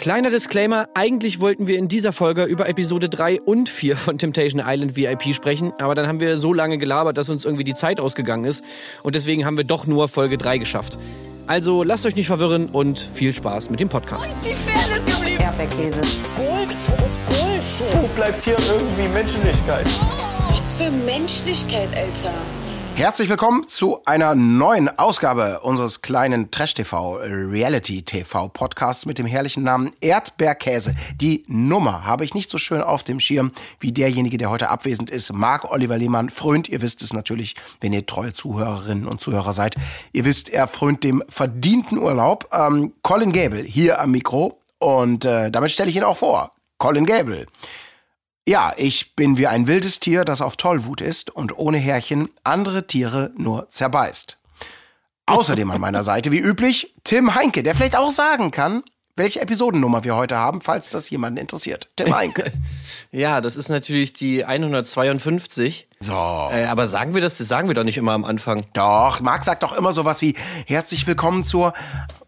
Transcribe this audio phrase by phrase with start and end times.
[0.00, 4.62] Kleiner Disclaimer, eigentlich wollten wir in dieser Folge über Episode 3 und 4 von Temptation
[4.64, 8.00] Island VIP sprechen, aber dann haben wir so lange gelabert, dass uns irgendwie die Zeit
[8.00, 8.64] ausgegangen ist
[9.02, 10.96] und deswegen haben wir doch nur Folge 3 geschafft.
[11.46, 14.34] Also lasst euch nicht verwirren und viel Spaß mit dem Podcast.
[14.42, 15.42] Die Fairness geblieben.
[15.42, 16.00] Erdbeerkäse.
[16.34, 16.76] Gold,
[17.28, 18.02] Bullshit.
[18.02, 19.84] Wo bleibt hier irgendwie Menschlichkeit?
[20.48, 22.32] Was für Menschlichkeit, Alter.
[22.96, 30.94] Herzlich willkommen zu einer neuen Ausgabe unseres kleinen Trash-TV, Reality-TV-Podcasts mit dem herrlichen Namen Erdbeerkäse.
[31.16, 35.08] Die Nummer habe ich nicht so schön auf dem Schirm wie derjenige, der heute abwesend
[35.08, 36.28] ist, Marc Oliver Lehmann.
[36.28, 39.76] Frönt, ihr wisst es natürlich, wenn ihr treue Zuhörerinnen und Zuhörer seid.
[40.12, 42.48] Ihr wisst, er frönt dem verdienten Urlaub.
[42.52, 46.52] Ähm, Colin Gable hier am Mikro und äh, damit stelle ich ihn auch vor.
[46.78, 47.46] Colin Gable.
[48.50, 52.84] Ja, ich bin wie ein wildes Tier, das auf Tollwut ist und ohne Härchen andere
[52.84, 54.38] Tiere nur zerbeißt.
[55.26, 58.82] Außerdem an meiner Seite, wie üblich, Tim Heinke, der vielleicht auch sagen kann,
[59.14, 61.90] welche Episodennummer wir heute haben, falls das jemanden interessiert.
[61.94, 62.50] Tim Heinke.
[63.12, 65.86] Ja, das ist natürlich die 152.
[66.00, 66.12] So.
[66.50, 68.64] Äh, aber sagen wir das, das sagen wir doch nicht immer am Anfang.
[68.72, 70.34] Doch, Marc sagt doch immer sowas wie
[70.66, 71.72] herzlich willkommen zur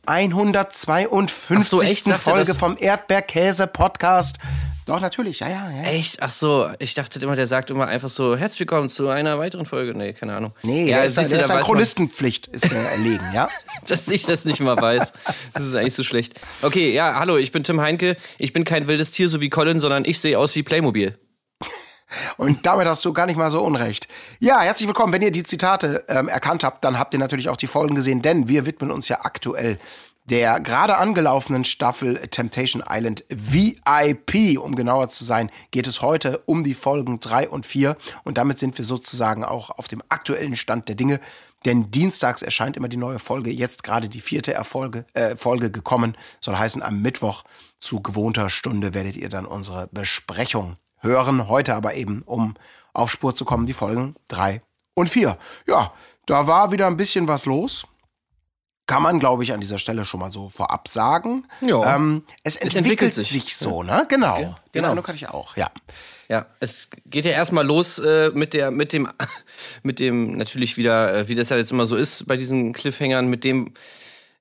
[0.06, 1.56] 152.
[1.58, 4.38] Ach so, Folge vom Erdbeerkäse-Podcast.
[4.84, 5.82] Doch, natürlich, ja, ja, ja.
[5.84, 6.20] Echt?
[6.20, 9.64] Ach so, ich dachte immer, der sagt immer einfach so, herzlich willkommen zu einer weiteren
[9.64, 9.94] Folge.
[9.94, 10.54] Nee, keine Ahnung.
[10.64, 13.48] Nee, ja, der ist, siehst du, der ist da an Chronistenpflicht, ist der erlegen, ja?
[13.86, 15.12] dass ich das nicht mal weiß.
[15.54, 16.40] Das ist eigentlich so schlecht.
[16.62, 18.16] Okay, ja, hallo, ich bin Tim Heinke.
[18.38, 21.16] Ich bin kein wildes Tier so wie Colin, sondern ich sehe aus wie Playmobil.
[22.36, 24.08] Und damit hast du gar nicht mal so unrecht.
[24.40, 25.12] Ja, herzlich willkommen.
[25.12, 28.20] Wenn ihr die Zitate ähm, erkannt habt, dann habt ihr natürlich auch die Folgen gesehen,
[28.20, 29.78] denn wir widmen uns ja aktuell
[30.24, 34.58] der gerade angelaufenen Staffel Temptation Island VIP.
[34.58, 37.96] Um genauer zu sein, geht es heute um die Folgen 3 und 4.
[38.24, 41.18] Und damit sind wir sozusagen auch auf dem aktuellen Stand der Dinge.
[41.64, 43.50] Denn dienstags erscheint immer die neue Folge.
[43.50, 46.16] Jetzt gerade die vierte Erfolge, äh, Folge gekommen.
[46.40, 47.44] Soll heißen, am Mittwoch
[47.80, 51.48] zu gewohnter Stunde werdet ihr dann unsere Besprechung hören.
[51.48, 52.54] Heute aber eben, um
[52.92, 54.62] auf Spur zu kommen, die Folgen 3
[54.94, 55.36] und 4.
[55.66, 55.92] Ja,
[56.26, 57.86] da war wieder ein bisschen was los.
[58.86, 61.44] Kann man, glaube ich, an dieser Stelle schon mal so vorab sagen.
[61.60, 61.96] Ja.
[61.96, 63.28] Ähm, es entwickelt, entwickelt sich.
[63.28, 63.56] sich.
[63.56, 64.06] so, ne?
[64.08, 64.54] Genau.
[64.72, 64.94] genau.
[64.94, 65.70] Den hatte ich auch, ja.
[66.28, 69.08] Ja, es geht ja erstmal los äh, mit der, mit dem,
[69.82, 73.28] mit dem natürlich wieder, äh, wie das ja jetzt immer so ist bei diesen Cliffhangern,
[73.28, 73.72] mit dem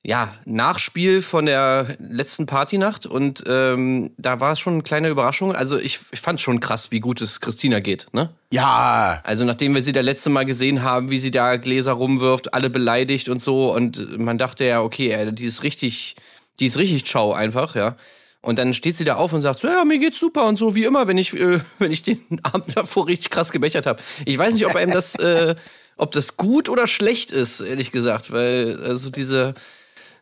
[0.03, 5.56] ja, Nachspiel von der letzten Partynacht und ähm, da war es schon eine kleine Überraschung.
[5.56, 8.31] Also ich, ich fand schon krass, wie gut es Christina geht, ne?
[8.51, 12.56] Ja, Also nachdem wir sie das letzte Mal gesehen haben, wie sie da Gläser rumwirft,
[12.56, 16.16] alle beleidigt und so und man dachte ja, okay, die ist richtig,
[16.59, 17.95] die ist richtig ciao einfach, ja.
[18.41, 20.73] Und dann steht sie da auf und sagt so, ja, mir geht's super und so
[20.73, 24.01] wie immer, wenn ich, äh, wenn ich den Abend davor richtig krass gebechert habe.
[24.25, 25.53] Ich weiß nicht, ob einem das, äh,
[25.95, 29.53] ob das gut oder schlecht ist, ehrlich gesagt, weil also diese,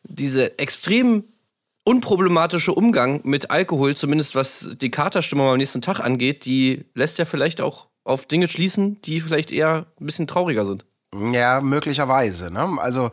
[0.04, 1.24] diese extrem
[1.84, 7.26] unproblematische Umgang mit Alkohol, zumindest was die Katerstimmung am nächsten Tag angeht, die lässt ja
[7.26, 10.86] vielleicht auch auf Dinge schließen, die vielleicht eher ein bisschen trauriger sind.
[11.16, 12.52] Ja, möglicherweise.
[12.52, 12.78] Ne?
[12.80, 13.10] Also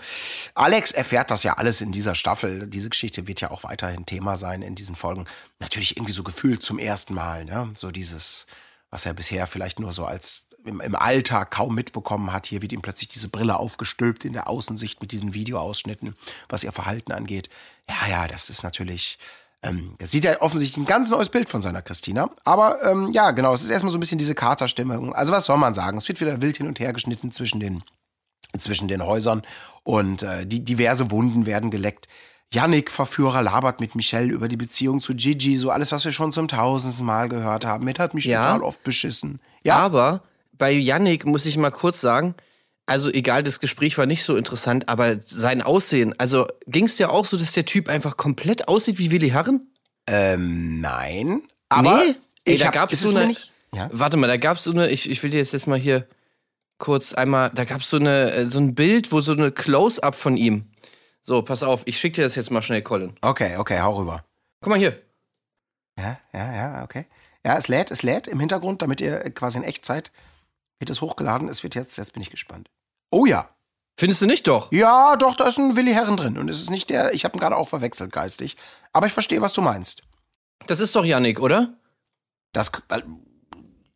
[0.54, 2.66] Alex erfährt das ja alles in dieser Staffel.
[2.68, 5.24] Diese Geschichte wird ja auch weiterhin Thema sein in diesen Folgen.
[5.60, 7.46] Natürlich irgendwie so gefühlt zum ersten Mal.
[7.46, 7.70] Ne?
[7.74, 8.46] So dieses,
[8.90, 12.46] was er bisher vielleicht nur so als im, im Alltag kaum mitbekommen hat.
[12.46, 16.14] Hier wird ihm plötzlich diese Brille aufgestülpt in der Außensicht mit diesen Videoausschnitten,
[16.48, 17.48] was ihr Verhalten angeht.
[17.88, 19.18] Ja, ja, das ist natürlich...
[19.62, 22.28] Ähm, er sieht ja offensichtlich ein ganz neues Bild von seiner Christina.
[22.44, 25.14] Aber ähm, ja, genau, es ist erstmal so ein bisschen diese Katerstimmung.
[25.14, 25.96] Also was soll man sagen?
[25.96, 27.82] Es wird wieder wild hin und her geschnitten zwischen den,
[28.58, 29.42] zwischen den Häusern
[29.82, 32.06] und äh, die diverse Wunden werden geleckt.
[32.52, 36.32] Yannick, Verführer, labert mit Michelle über die Beziehung zu Gigi, so alles, was wir schon
[36.32, 37.84] zum tausendsten Mal gehört haben.
[37.84, 38.44] Mit hat mich Ja.
[38.52, 39.40] total oft beschissen.
[39.64, 40.22] Ja, Aber
[40.58, 42.34] bei Yannick muss ich mal kurz sagen,
[42.86, 47.10] also egal, das Gespräch war nicht so interessant, aber sein Aussehen, also ging es dir
[47.10, 49.68] auch so, dass der Typ einfach komplett aussieht wie Willi Herren?
[50.06, 51.42] ähm, nein.
[51.68, 53.52] Aber nee, Ey, ich da hab, gab's so eine, nicht.
[53.74, 53.90] Ja?
[53.92, 56.06] Warte mal, da gab's so eine, ich, ich will dir jetzt, jetzt mal hier
[56.78, 60.36] kurz einmal, da gab's so eine, äh, so ein Bild, wo so eine Close-Up von
[60.36, 60.70] ihm.
[61.20, 63.16] So, pass auf, ich schick dir das jetzt mal schnell, Colin.
[63.20, 64.24] Okay, okay, hau rüber.
[64.60, 65.02] Guck mal hier.
[65.98, 67.06] Ja, ja, ja, okay.
[67.44, 70.12] Ja, es lädt, es lädt im Hintergrund, damit ihr quasi in Echtzeit
[70.78, 71.48] wird es hochgeladen.
[71.48, 72.70] Es wird jetzt, jetzt bin ich gespannt.
[73.10, 73.48] Oh ja.
[73.98, 74.70] Findest du nicht doch?
[74.72, 76.36] Ja, doch, da ist ein Willi Herren drin.
[76.36, 78.56] Und es ist nicht der, ich habe ihn gerade auch verwechselt geistig.
[78.92, 80.02] Aber ich verstehe, was du meinst.
[80.66, 81.74] Das ist doch Yannick, oder?
[82.52, 83.00] Das, äh,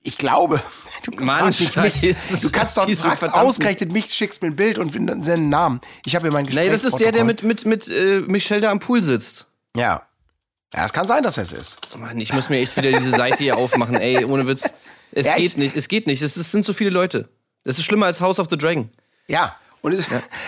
[0.03, 0.63] ich glaube,
[1.05, 2.17] du Mann, nicht mich.
[2.41, 4.93] Du kannst doch, fragst ausgerechnet mich, schickst mir ein Bild und
[5.25, 5.81] seinen Namen.
[6.07, 6.67] Ich habe hier mein Gespräch.
[6.67, 9.49] Nee, das ist der, der mit, mit, mit äh, Michelle da am Pool sitzt.
[9.77, 10.03] Ja.
[10.75, 11.79] Ja, es kann sein, dass es ist.
[11.99, 14.73] Mann, ich muss mir echt wieder diese Seite hier aufmachen, ey, ohne Witz.
[15.13, 16.23] Es Ja, geht ich- nicht, es geht nicht.
[16.23, 17.29] Es, es sind so viele Leute.
[17.65, 18.91] Das ist schlimmer als House of the Dragon.
[19.29, 19.57] Ja.
[19.83, 20.05] Und es,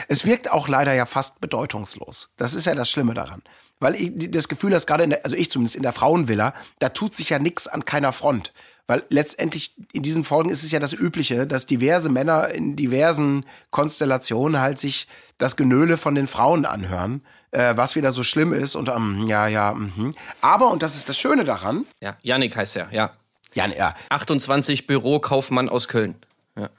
[0.09, 2.35] es wirkt auch leider ja fast bedeutungslos.
[2.37, 3.43] Das ist ja das Schlimme daran.
[3.81, 6.91] weil ich das Gefühl hast, gerade in der, also ich zumindest in der Frauenvilla, da
[6.91, 8.53] tut sich ja nichts an keiner Front.
[8.87, 13.45] Weil letztendlich in diesen Folgen ist es ja das Übliche, dass diverse Männer in diversen
[13.71, 15.09] Konstellationen halt sich
[15.39, 17.23] das Genöle von den Frauen anhören,
[17.53, 20.13] äh, was wieder so schlimm ist und ähm, ja, ja, mhm.
[20.41, 23.13] Aber, und das ist das Schöne daran, Ja, Yannick heißt er, ja.
[23.55, 26.17] Ja, ja, 28 Bürokaufmann aus Köln.
[26.57, 26.71] Ja.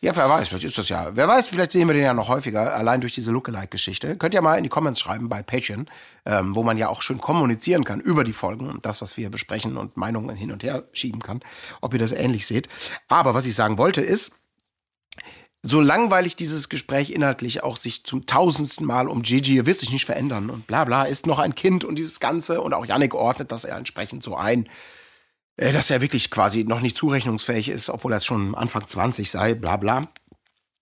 [0.00, 1.14] Ja, wer weiß, vielleicht ist das ja.
[1.14, 4.16] Wer weiß, vielleicht sehen wir den ja noch häufiger, allein durch diese Lookalike-Geschichte.
[4.16, 5.88] Könnt ihr mal in die Comments schreiben bei Patreon,
[6.26, 9.30] ähm, wo man ja auch schön kommunizieren kann über die Folgen und das, was wir
[9.30, 11.40] besprechen und Meinungen hin und her schieben kann,
[11.80, 12.68] ob ihr das ähnlich seht.
[13.08, 14.32] Aber was ich sagen wollte ist,
[15.62, 19.92] so langweilig dieses Gespräch inhaltlich auch sich zum tausendsten Mal um Gigi, ihr wird sich
[19.92, 23.14] nicht verändern und bla bla, ist noch ein Kind und dieses Ganze und auch Yannick
[23.14, 24.68] ordnet das ja entsprechend so ein
[25.56, 29.76] dass er wirklich quasi noch nicht zurechnungsfähig ist, obwohl er schon Anfang 20 sei, bla
[29.76, 30.08] bla.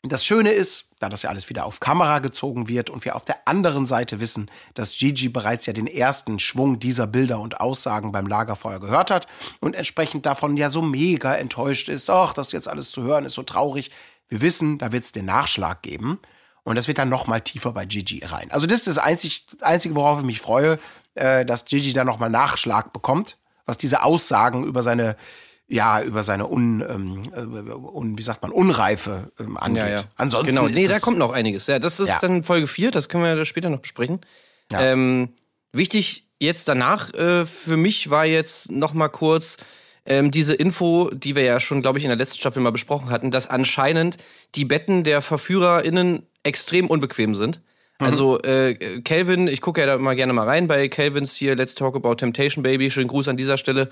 [0.03, 3.27] Das Schöne ist, da das ja alles wieder auf Kamera gezogen wird und wir auf
[3.27, 8.11] der anderen Seite wissen, dass Gigi bereits ja den ersten Schwung dieser Bilder und Aussagen
[8.11, 9.27] beim Lagerfeuer gehört hat
[9.61, 13.35] und entsprechend davon ja so mega enttäuscht ist, ach, das jetzt alles zu hören ist
[13.35, 13.91] so traurig.
[14.29, 16.19] Wir wissen, da wird es den Nachschlag geben
[16.63, 18.51] und das wird dann noch mal tiefer bei Gigi rein.
[18.53, 20.79] Also das ist das einzig, Einzige, worauf ich mich freue,
[21.15, 23.37] äh, dass Gigi dann noch mal Nachschlag bekommt
[23.71, 25.17] was diese Aussagen über seine
[25.73, 29.83] ja, über seine un, ähm, äh, un wie sagt man, Unreife ähm, angeht.
[29.85, 30.05] Ja, ja.
[30.17, 31.69] Ansonsten genau, nee, da kommt noch einiges.
[31.69, 32.19] Ja, das ist Ja.
[32.21, 34.21] dann Folge 4, das können wir ja später noch besprechen.
[34.73, 35.29] Ähm,
[35.73, 39.59] wichtig jetzt danach äh, für mich war jetzt noch mal kurz
[40.07, 43.11] ähm, diese Info, die wir ja schon, glaube ich, in der letzten Staffel mal besprochen
[43.11, 44.17] hatten, dass anscheinend
[44.57, 47.61] die Betten der VerführerInnen extrem unbequem sind.
[48.01, 48.07] Mhm.
[48.07, 48.75] Also äh,
[49.05, 52.15] Calvin, ich gucke ja da immer gerne mal rein bei Calvins hier Let's Talk About
[52.17, 52.91] Temptation Baby.
[52.91, 53.91] Schönen Gruß an dieser Stelle.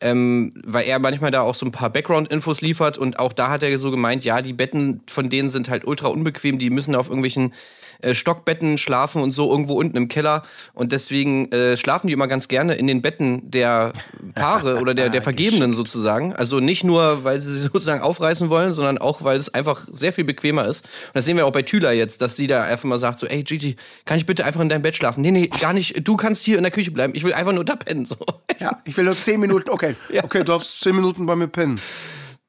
[0.00, 3.62] Ähm, weil er manchmal da auch so ein paar Background-Infos liefert und auch da hat
[3.62, 7.08] er so gemeint, ja, die Betten von denen sind halt ultra unbequem, die müssen auf
[7.08, 7.54] irgendwelchen
[8.02, 10.42] äh, Stockbetten schlafen und so irgendwo unten im Keller
[10.74, 13.92] und deswegen äh, schlafen die immer ganz gerne in den Betten der
[14.34, 16.34] Paare oder der, der Vergebenen sozusagen.
[16.34, 20.12] Also nicht nur, weil sie sie sozusagen aufreißen wollen, sondern auch, weil es einfach sehr
[20.12, 20.84] viel bequemer ist.
[20.84, 23.26] Und das sehen wir auch bei Tüla jetzt, dass sie da einfach mal sagt so,
[23.26, 25.22] ey Gigi, kann ich bitte einfach in deinem Bett schlafen?
[25.22, 27.64] Nee, nee, gar nicht, du kannst hier in der Küche bleiben, ich will einfach nur
[27.64, 28.04] da pennen.
[28.04, 28.16] So.
[28.58, 29.85] Ja, ich will nur zehn Minuten, okay.
[30.22, 31.80] Okay, du darfst zehn Minuten bei mir pennen.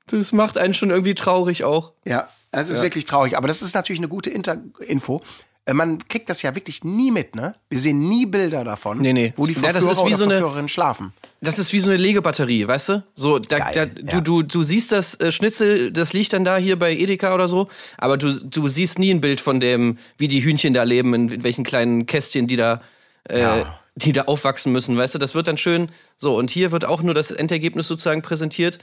[0.07, 1.91] Das macht einen schon irgendwie traurig auch.
[2.05, 3.37] Ja, es ist wirklich traurig.
[3.37, 4.57] Aber das ist natürlich eine gute Inter
[4.87, 5.21] Info.
[5.65, 7.53] Äh, Man kriegt das ja wirklich nie mit, ne?
[7.69, 9.33] Wir sehen nie Bilder davon, Nee, nee.
[9.35, 11.11] wo die Ja, Verführer wie oder so Verführerinnen schlafen.
[11.41, 13.03] Das ist wie so eine Legebatterie, weißt du?
[13.15, 14.21] So, da, da, Geil, du, ja.
[14.21, 17.67] du, du siehst das äh, Schnitzel, das liegt dann da hier bei Edeka oder so,
[17.97, 21.29] aber du, du siehst nie ein Bild von dem, wie die Hühnchen da leben, in,
[21.29, 22.81] in welchen kleinen Kästchen die da,
[23.29, 23.79] äh, Ja.
[23.97, 25.19] Die da aufwachsen müssen, weißt du?
[25.19, 25.91] Das wird dann schön.
[26.17, 28.79] So, und hier wird auch nur das Endergebnis sozusagen präsentiert,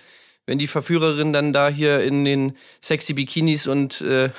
[0.46, 4.30] wenn die Verführerinnen dann da hier in den sexy Bikinis und äh,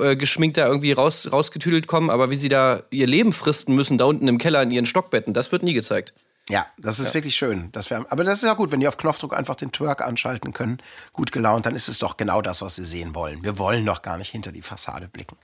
[0.00, 3.96] äh, geschminkt da irgendwie raus, rausgetüdelt kommen, aber wie sie da ihr Leben fristen müssen,
[3.96, 6.12] da unten im Keller in ihren Stockbetten, das wird nie gezeigt.
[6.48, 7.70] Ja, das ist wirklich schön.
[7.72, 10.52] Das wär, aber das ist ja gut, wenn die auf Knopfdruck einfach den Twerk anschalten
[10.52, 10.78] können,
[11.12, 13.42] gut gelaunt, dann ist es doch genau das, was wir sehen wollen.
[13.42, 15.36] Wir wollen doch gar nicht hinter die Fassade blicken.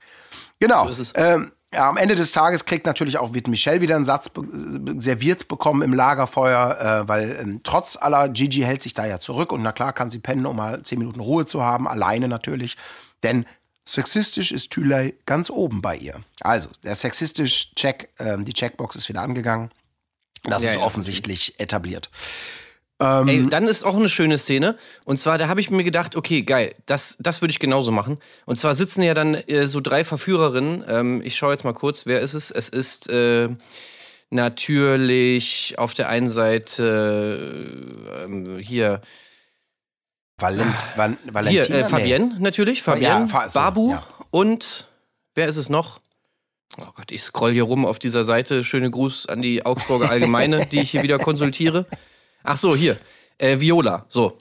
[0.59, 0.85] Genau.
[0.85, 1.13] So ist es.
[1.15, 4.43] Ähm, ja, am Ende des Tages kriegt natürlich auch wird Michelle wieder einen Satz be
[4.97, 9.51] serviert bekommen im Lagerfeuer, äh, weil ähm, trotz aller Gigi hält sich da ja zurück
[9.51, 12.77] und na klar kann sie pennen, um mal zehn Minuten Ruhe zu haben, alleine natürlich,
[13.23, 13.45] denn
[13.85, 16.15] sexistisch ist Thülei ganz oben bei ihr.
[16.41, 19.71] Also der sexistisch Check, ähm, die Checkbox ist wieder angegangen.
[20.43, 21.59] Das Ja, ist ja, offensichtlich
[22.99, 23.43] etabliert.
[23.43, 24.77] Ey, dann ist auch eine schöne Szene.
[25.05, 28.17] Und zwar, da habe ich mir gedacht, okay, geil, das, das würde ich genauso machen.
[28.45, 30.83] Und zwar sitzen ja dann äh, so drei Verführerinnen.
[30.87, 32.51] Ähm, ich schaue jetzt mal kurz, wer ist es?
[32.51, 33.49] Es ist äh,
[34.29, 37.63] natürlich auf der einen Seite
[38.19, 39.01] äh, ähm, hier,
[40.39, 41.77] Valen Val hier Valentina?
[41.79, 44.03] äh, Fabienne natürlich, Fabienne, Ja, Fa- so, Babu ja.
[44.31, 44.87] und
[45.35, 45.99] wer ist es noch?
[46.77, 48.63] Oh Gott, ich scroll hier rum auf dieser Seite.
[48.63, 51.85] Schöne Gruß an die Augsburger Allgemeine, die ich hier wieder konsultiere.
[52.43, 52.97] Ach so, hier.
[53.37, 54.05] Äh, Viola.
[54.09, 54.37] So.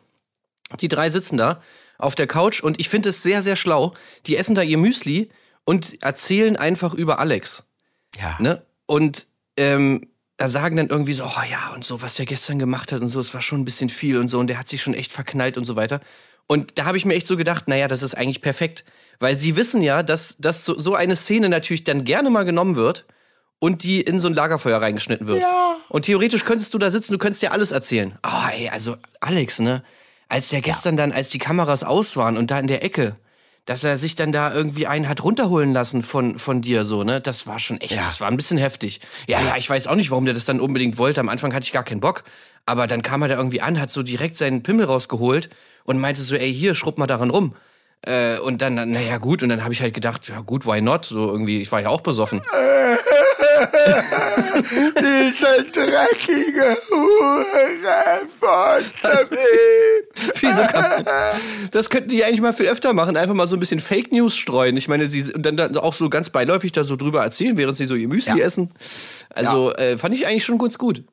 [0.81, 1.63] Die drei sitzen da
[1.99, 3.95] auf der Couch und ich finde es sehr, sehr schlau.
[4.27, 5.31] Die essen da ihr Müsli
[5.65, 7.65] und erzählen einfach über Alex.
[8.19, 8.37] Ja.
[8.41, 8.63] Ne?
[8.87, 12.91] Und ähm, da sagen dann irgendwie so, oh ja, und so, was der gestern gemacht
[12.93, 14.83] hat und so, es war schon ein bisschen viel und so, und der hat sich
[14.83, 16.01] schon echt verknallt und so weiter.
[16.49, 18.85] Und da habe ich mir echt so gedacht, naja, das ist eigentlich perfekt.
[19.21, 22.75] Weil sie wissen ja, dass, dass so, so eine Szene natürlich dann gerne mal genommen
[22.75, 23.07] wird
[23.63, 25.41] und die in so ein Lagerfeuer reingeschnitten wird.
[25.41, 25.77] Ja.
[25.89, 28.19] Und theoretisch könntest du da sitzen, du könntest dir alles erzählen.
[28.27, 29.85] Oh, ey, also Alex, ne?
[30.29, 33.15] Als der gestern dann, als die Kameras aus waren und da in der Ecke,
[33.65, 37.21] dass er sich dann da irgendwie einen hat runterholen lassen von, von dir, so, ne?
[37.21, 38.07] Das war schon echt, Ja.
[38.07, 39.01] das war ein bisschen heftig.
[39.29, 41.21] Ja, ja, ich weiß auch nicht, warum der das dann unbedingt wollte.
[41.21, 42.25] Am Anfang hatte ich gar keinen Bock.
[42.67, 45.51] Aber dann kam er da irgendwie an, hat so direkt seinen Pimmel rausgeholt
[45.85, 47.55] und meinte so, ey, hier, schrubb mal daran rum.
[48.05, 51.05] Äh, und dann, naja, gut, und dann habe ich halt gedacht, ja gut, why not?
[51.05, 52.41] So irgendwie, ich war ja auch besoffen.
[54.99, 58.83] Diese dreckige Hure von
[60.41, 61.05] Wieso kann
[61.71, 64.37] Das könnten die eigentlich mal viel öfter machen, einfach mal so ein bisschen Fake News
[64.37, 64.77] streuen.
[64.77, 67.77] Ich meine, sie und dann, dann auch so ganz beiläufig da so drüber erzählen, während
[67.77, 68.45] sie so ihr Müsli Ja.
[68.45, 68.71] essen.
[69.35, 71.05] Also äh, fand ich eigentlich schon ganz gut.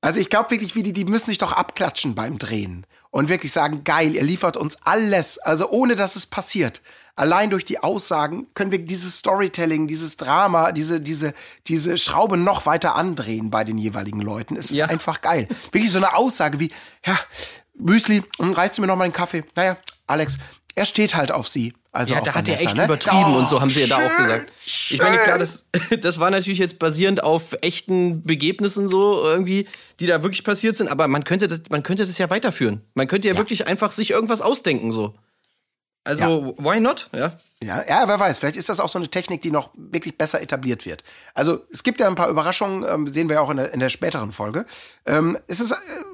[0.00, 3.52] Also ich glaube wirklich, wie die, die müssen sich doch abklatschen beim Drehen und wirklich
[3.52, 6.82] sagen, geil, ihr liefert uns alles, also ohne dass es passiert.
[7.14, 11.32] Allein durch die Aussagen können wir dieses Storytelling, dieses Drama, diese, diese,
[11.68, 14.56] diese Schraube noch weiter andrehen bei den jeweiligen Leuten.
[14.56, 14.86] Es ist Ja.
[14.86, 15.46] einfach geil.
[15.70, 16.72] Wirklich so eine Aussage wie,
[17.06, 17.16] ja,
[17.76, 19.44] Müsli, reißt du mir noch mal einen Kaffee?
[19.54, 19.76] Naja,
[20.08, 20.38] Alex,
[20.74, 21.74] er steht halt auf sie.
[21.92, 22.84] Also Ja, da hat er Vanessa, echt ne?
[22.84, 24.52] übertrieben Oh, und so haben sie ja da auch gesagt.
[24.66, 25.64] Ich meine, klar, das,
[26.00, 29.68] das war natürlich jetzt basierend auf echten Begebnissen so irgendwie,
[30.00, 32.80] die da wirklich passiert sind, aber man könnte das, man könnte das ja weiterführen.
[32.94, 35.14] Man könnte ja, wirklich einfach sich irgendwas ausdenken so.
[36.06, 37.08] Also, why not?
[37.14, 37.32] Ja.
[37.62, 40.42] Ja, ja, wer weiß, vielleicht ist das auch so eine Technik, die noch wirklich besser
[40.42, 41.02] etabliert wird.
[41.32, 43.80] Also es gibt ja ein paar Überraschungen, ähm, sehen wir ja auch in der, in
[43.80, 44.66] der späteren Folge.
[45.06, 46.04] Ähm, es ist, äh, es ist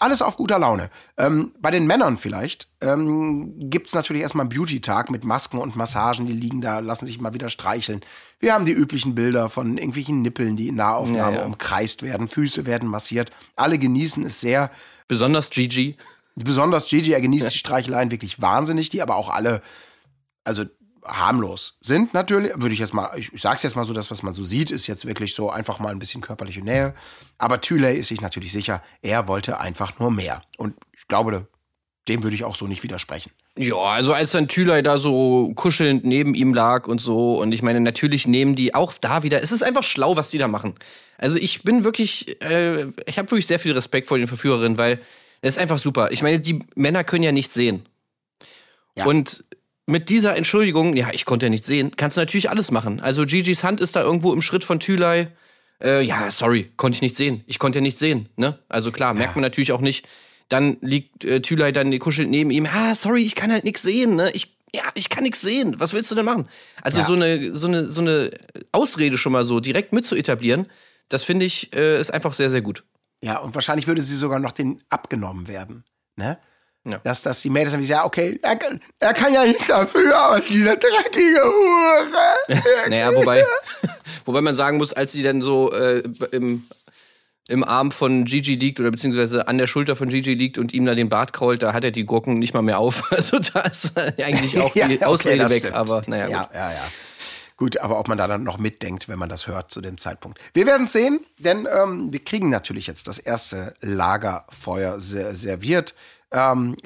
[0.00, 0.90] alles auf guter Laune.
[1.16, 6.26] Ähm, bei den Männern vielleicht ähm, gibt's natürlich erstmal einen Beauty-Tag mit Masken und Massagen,
[6.26, 8.00] die liegen da, lassen sich mal wieder streicheln.
[8.38, 11.46] Wir haben die üblichen Bilder von irgendwelchen Nippeln, die in Nahaufnahme Ja, ja.
[11.46, 13.30] umkreist werden, Füße werden massiert.
[13.56, 14.70] Alle genießen es sehr.
[15.08, 15.96] Besonders Gigi.
[16.36, 19.62] Besonders Gigi, er genießt die Streicheleien wirklich wahnsinnig, die aber auch alle,
[20.44, 20.64] also
[21.04, 24.22] harmlos sind natürlich, würde ich jetzt mal, ich, ich sag's jetzt mal so, das, was
[24.22, 26.94] man so sieht, ist jetzt wirklich so einfach mal ein bisschen körperliche Nähe.
[27.38, 30.42] Aber Thüley ist sich natürlich sicher, er wollte einfach nur mehr.
[30.58, 31.46] Und ich glaube,
[32.08, 33.30] dem würde ich auch so nicht widersprechen.
[33.56, 37.40] Ja, also als dann Thülei da so kuschelnd neben ihm lag und so.
[37.40, 39.42] Und ich meine, natürlich nehmen die auch da wieder.
[39.42, 40.74] Es ist einfach schlau, was die da machen.
[41.18, 45.00] Also ich bin wirklich, äh, ich habe wirklich sehr viel Respekt vor den Verführerinnen, weil
[45.42, 46.10] es ist einfach super.
[46.10, 47.86] Ich meine, die Männer können ja nichts sehen.
[48.96, 49.06] Ja.
[49.06, 49.44] Und
[49.90, 53.00] mit dieser Entschuldigung, ja, ich konnte ja nichts sehen, kannst du natürlich alles machen.
[53.00, 55.28] Also Gigi's Hand ist da irgendwo im Schritt von Thülei.
[55.82, 57.42] Äh, ja, sorry, konnte ich nicht sehen.
[57.46, 58.58] Ich konnte ja nichts sehen, ne?
[58.68, 60.06] Also klar, merkt man natürlich auch nicht.
[60.48, 62.66] Dann liegt äh, Thülei dann kuschelt neben ihm.
[62.66, 64.30] Ah, sorry, ich kann halt nichts sehen, ne?
[64.32, 65.76] Ich, ja, ich kann nichts sehen.
[65.78, 66.48] Was willst du denn machen?
[66.82, 67.06] Also Ja.
[67.06, 68.30] so eine so eine so eine
[68.72, 70.66] Ausrede schon mal so direkt mit zu etablieren,
[71.08, 72.84] das finde ich äh, ist einfach sehr sehr gut.
[73.22, 75.84] Ja, und wahrscheinlich würde sie sogar noch den abgenommen werden.
[76.16, 76.38] Ne?
[76.84, 76.98] Ja.
[77.04, 80.16] Dass, dass die Mädels dann sagen, ja, okay, er, kann- er kann ja nicht dafür,
[80.16, 82.62] aber diese dreckige Hure.
[82.88, 83.44] Naja, wobei,
[84.24, 86.64] wobei man sagen muss, als sie dann so äh, im,
[87.48, 90.86] im Arm von Gigi liegt oder beziehungsweise an der Schulter von Gigi liegt und ihm
[90.86, 93.02] da den Bart krault, da hat er die Gurken nicht mal mehr auf.
[93.12, 95.58] Also da ist eigentlich auch Ja, die okay, Ausrede weg.
[95.58, 95.74] stimmt.
[95.74, 96.54] Aber naja, ja, gut.
[96.54, 96.82] ja, ja.
[97.58, 100.38] Gut, aber ob man da dann noch mitdenkt, wenn man das hört zu dem Zeitpunkt.
[100.54, 105.94] Wir werden sehen, denn ähm, wir kriegen natürlich jetzt das erste Lagerfeuer ser serviert.
[106.32, 106.76] Ähm,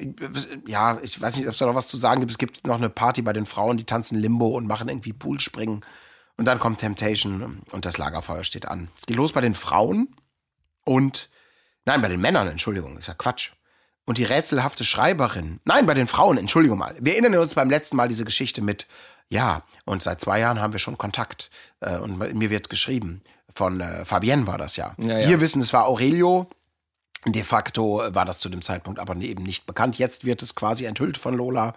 [0.65, 2.31] ja, ich weiß nicht, ob es da noch was zu sagen gibt.
[2.31, 5.81] Es gibt noch eine Party bei den Frauen, die tanzen Limbo und machen irgendwie Poolspringen.
[6.37, 8.89] Und dann kommt Temptation und das Lagerfeuer steht an.
[8.97, 10.15] Es geht los bei den Frauen
[10.83, 11.29] und,
[11.85, 13.51] nein, bei den Männern, Entschuldigung, ist ja Quatsch.
[14.05, 16.95] Und die rätselhafte Schreiberin, nein, bei den Frauen, Entschuldigung mal.
[16.99, 18.85] Wir erinnern uns beim letzten Mal diese Geschichte mit,
[19.29, 21.49] ja, und seit zwei Jahren haben wir schon Kontakt.
[21.79, 23.21] Äh, und mir wird geschrieben,
[23.53, 24.93] von äh, Fabienne war das ja.
[24.97, 25.29] Ja, ja.
[25.29, 26.47] Wir wissen, es war Aurelio.
[27.25, 29.97] De facto war das zu dem Zeitpunkt aber eben nicht bekannt.
[29.97, 31.73] Jetzt wird es quasi enthüllt von Lola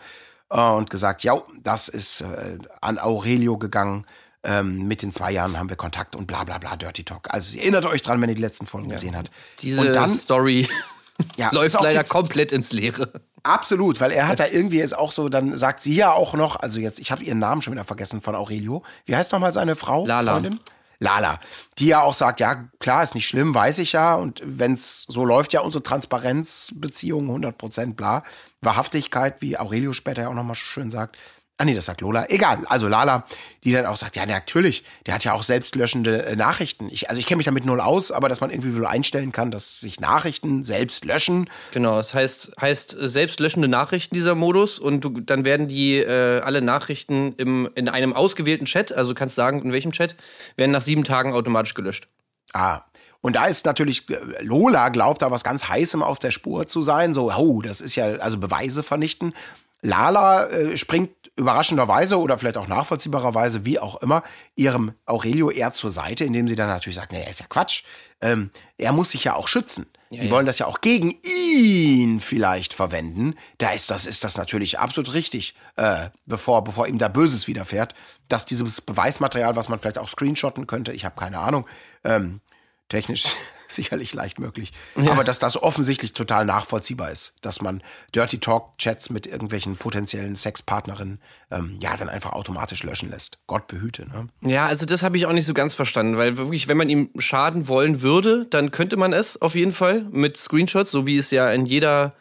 [0.51, 4.05] äh, und gesagt, ja, das ist äh, an Aurelio gegangen.
[4.45, 7.35] Ähm, mit den zwei Jahren haben wir Kontakt und bla bla bla, Dirty Talk.
[7.35, 9.31] Also ihr erinnert euch dran, wenn ihr die letzten Folgen gesehen habt.
[9.61, 10.69] Diese und dann Story
[11.37, 13.11] ja, läuft leider komplett ins Leere.
[13.43, 16.57] Absolut, weil er hat da irgendwie jetzt auch so, dann sagt sie ja auch noch,
[16.57, 18.83] also jetzt, ich habe ihren Namen schon wieder vergessen von Aurelio.
[19.07, 20.07] Wie heißt nochmal seine Frau?
[20.07, 20.33] Lala.
[20.33, 20.61] Freundin?
[21.01, 21.39] Lala.
[21.79, 24.15] Die ja auch sagt, ja, klar, ist nicht schlimm, weiß ich ja.
[24.15, 28.23] Und wenn's so läuft, ja unsere Transparenzbeziehung 100 Prozent, bla.
[28.61, 31.17] Wahrhaftigkeit, wie Aurelio später ja auch nochmal schön sagt.
[31.61, 32.27] Ah nee, das sagt Lola.
[32.29, 33.25] Egal, also Lala,
[33.65, 36.89] die dann auch sagt, ja, natürlich, der hat ja auch selbstlöschende äh, Nachrichten.
[36.89, 39.51] Ich, also ich kenne mich damit null aus, aber dass man irgendwie so einstellen kann,
[39.51, 41.51] dass sich Nachrichten selbst löschen.
[41.73, 46.39] Genau, das heißt, heißt äh, selbstlöschende Nachrichten dieser Modus und du, dann werden die äh,
[46.43, 50.15] alle Nachrichten im, in einem ausgewählten Chat, also du kannst sagen, in welchem Chat,
[50.57, 52.07] werden nach sieben Tagen automatisch gelöscht.
[52.53, 52.83] Ah.
[53.21, 56.83] Und da ist natürlich, äh, Lola glaubt da was ganz Heißem auf der Spur zu
[56.83, 57.15] sein.
[57.15, 59.33] So, oh, das ist ja, also Beweise vernichten.
[59.83, 64.23] Lala äh, springt überraschenderweise oder vielleicht auch nachvollziehbarerweise, wie auch immer,
[64.57, 67.85] ihrem Aurelio eher zur Seite, indem sie dann natürlich sagt, nee, ist ja Quatsch.
[68.21, 69.87] Ähm, er muss sich ja auch schützen.
[70.11, 73.35] Die wollen das ja auch gegen ihn vielleicht verwenden.
[73.59, 77.95] Da ist das, ist das natürlich absolut richtig, äh, bevor, bevor ihm da Böses widerfährt,
[78.29, 81.67] dass dieses Beweismaterial, was man vielleicht auch screenshotten könnte, ich habe keine Ahnung,
[82.05, 82.41] ähm,
[82.89, 83.27] technisch
[83.73, 84.73] sicherlich leicht möglich.
[84.97, 87.83] Aber dass das offensichtlich total nachvollziehbar ist, dass man
[88.15, 91.21] Dirty Talk-Chats mit irgendwelchen potenziellen Sexpartnerinnen
[91.51, 93.39] ähm, ja dann einfach automatisch löschen lässt.
[93.47, 94.29] Gott behüte, ne?
[94.43, 97.11] Ja, also das habe ich auch nicht so ganz verstanden, weil wirklich, wenn man ihm
[97.19, 101.31] schaden wollen würde, dann könnte man es auf jeden Fall mit Screenshots, so wie es
[101.31, 102.15] ja in jeder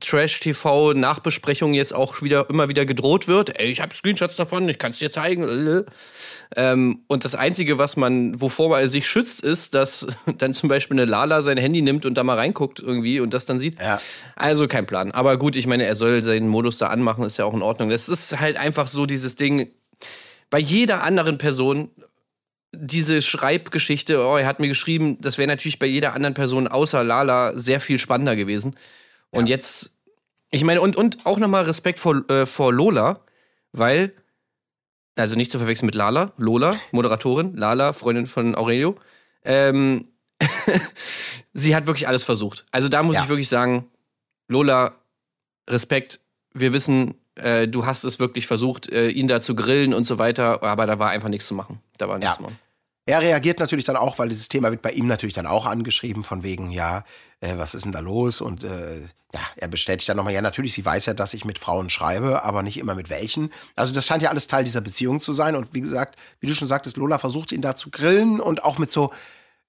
[0.00, 3.58] Trash-TV-Nachbesprechung jetzt auch wieder immer wieder gedroht wird.
[3.58, 5.84] Ey, ich habe Screenshots davon, ich kann es dir zeigen.
[6.56, 10.06] Ähm, und das Einzige, was man, wovor man sich schützt, ist, dass
[10.38, 13.46] dann zum Beispiel eine Lala sein Handy nimmt und da mal reinguckt irgendwie und das
[13.46, 13.80] dann sieht.
[13.80, 14.00] Ja.
[14.36, 15.12] Also kein Plan.
[15.12, 17.88] Aber gut, ich meine, er soll seinen Modus da anmachen, ist ja auch in Ordnung.
[17.88, 19.70] Das ist halt einfach so dieses Ding.
[20.50, 21.90] Bei jeder anderen Person
[22.72, 27.02] diese Schreibgeschichte, oh, er hat mir geschrieben, das wäre natürlich bei jeder anderen Person außer
[27.02, 28.76] Lala sehr viel spannender gewesen.
[29.30, 29.94] Und jetzt,
[30.50, 33.20] ich meine, und, und auch nochmal Respekt vor, äh, vor Lola,
[33.72, 34.12] weil,
[35.16, 38.96] also nicht zu verwechseln mit Lala, Lola, Moderatorin, Lala, Freundin von Aurelio.
[39.44, 40.08] Ähm,
[41.54, 42.64] sie hat wirklich alles versucht.
[42.72, 43.22] Also da muss Ja.
[43.22, 43.88] ich wirklich sagen,
[44.48, 44.94] Lola,
[45.68, 46.20] Respekt.
[46.52, 50.18] Wir wissen, äh, du hast es wirklich versucht, äh, ihn da zu grillen und so
[50.18, 51.80] weiter, aber da war einfach nichts zu machen.
[51.98, 52.36] Da war nichts Ja.
[52.36, 52.58] zu machen.
[53.10, 56.22] Er reagiert natürlich dann auch, weil dieses Thema wird bei ihm natürlich dann auch angeschrieben,
[56.22, 57.02] von wegen, ja,
[57.40, 58.40] äh, was ist denn da los?
[58.40, 59.00] Und äh,
[59.34, 62.44] ja, er bestätigt dann nochmal, ja, natürlich, sie weiß ja, dass ich mit Frauen schreibe,
[62.44, 63.52] aber nicht immer mit welchen.
[63.74, 65.56] Also das scheint ja alles Teil dieser Beziehung zu sein.
[65.56, 68.78] Und wie gesagt, wie du schon sagtest, Lola versucht ihn da zu grillen und auch
[68.78, 69.12] mit so,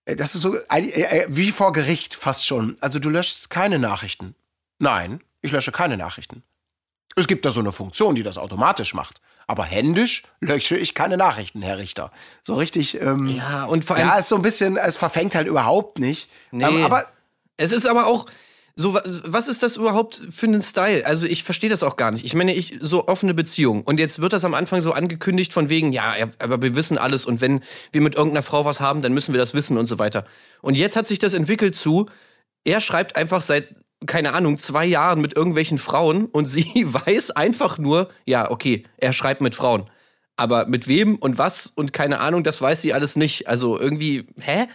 [0.06, 2.76] äh, das ist so äh, äh, wie vor Gericht fast schon.
[2.80, 4.36] Also du löschst keine Nachrichten.
[4.78, 6.44] Nein, ich lösche keine Nachrichten.
[7.22, 9.22] Es gibt da so eine Funktion, die das automatisch macht.
[9.48, 12.12] Aber händisch lösche ich keine Nachrichten, Herr Richter.
[12.44, 13.00] So richtig.
[13.01, 14.08] Ähm, Ja, und vor allem.
[14.08, 16.30] ja, ist so ein bisschen, es verfängt halt überhaupt nicht.
[16.51, 16.66] Nee.
[16.66, 17.06] Ähm, aber
[17.58, 18.25] Es ist aber auch
[18.75, 21.06] so, wa- was ist das überhaupt für einen Style?
[21.06, 22.24] Also ich verstehe das auch gar nicht.
[22.25, 25.70] Ich meine, ich so offene Beziehung und jetzt wird das am Anfang so angekündigt von
[25.70, 27.62] wegen, ja, aber wir wissen alles und wenn
[27.92, 30.25] wir mit irgendeiner Frau was haben, dann müssen wir das wissen und so weiter.
[30.62, 32.08] Und jetzt hat sich das entwickelt zu,
[32.63, 33.75] er schreibt einfach seit
[34.08, 39.13] keine Ahnung, zwei Jahren mit irgendwelchen Frauen und sie weiß einfach nur, ja, okay, er
[39.13, 39.89] schreibt mit Frauen.
[40.38, 43.48] Aber mit wem und was und keine Ahnung, das weiß sie alles nicht.
[43.48, 44.67] Also irgendwie, hä?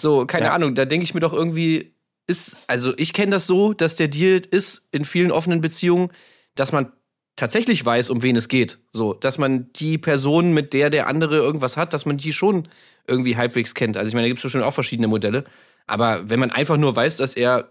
[0.00, 0.54] So, keine Ja.
[0.54, 1.94] Ahnung, da denke ich mir doch irgendwie,
[2.26, 6.10] ist, also ich kenne das so, dass der Deal ist in vielen offenen Beziehungen,
[6.54, 6.92] dass man
[7.36, 8.78] tatsächlich weiß, um wen es geht.
[8.92, 12.68] So, dass man die Person, mit der der andere irgendwas hat, dass man die schon
[13.06, 13.96] irgendwie halbwegs kennt.
[13.96, 15.44] Also ich meine, da gibt es bestimmt auch verschiedene Modelle.
[15.86, 17.68] Aber wenn man einfach nur weiß, dass er,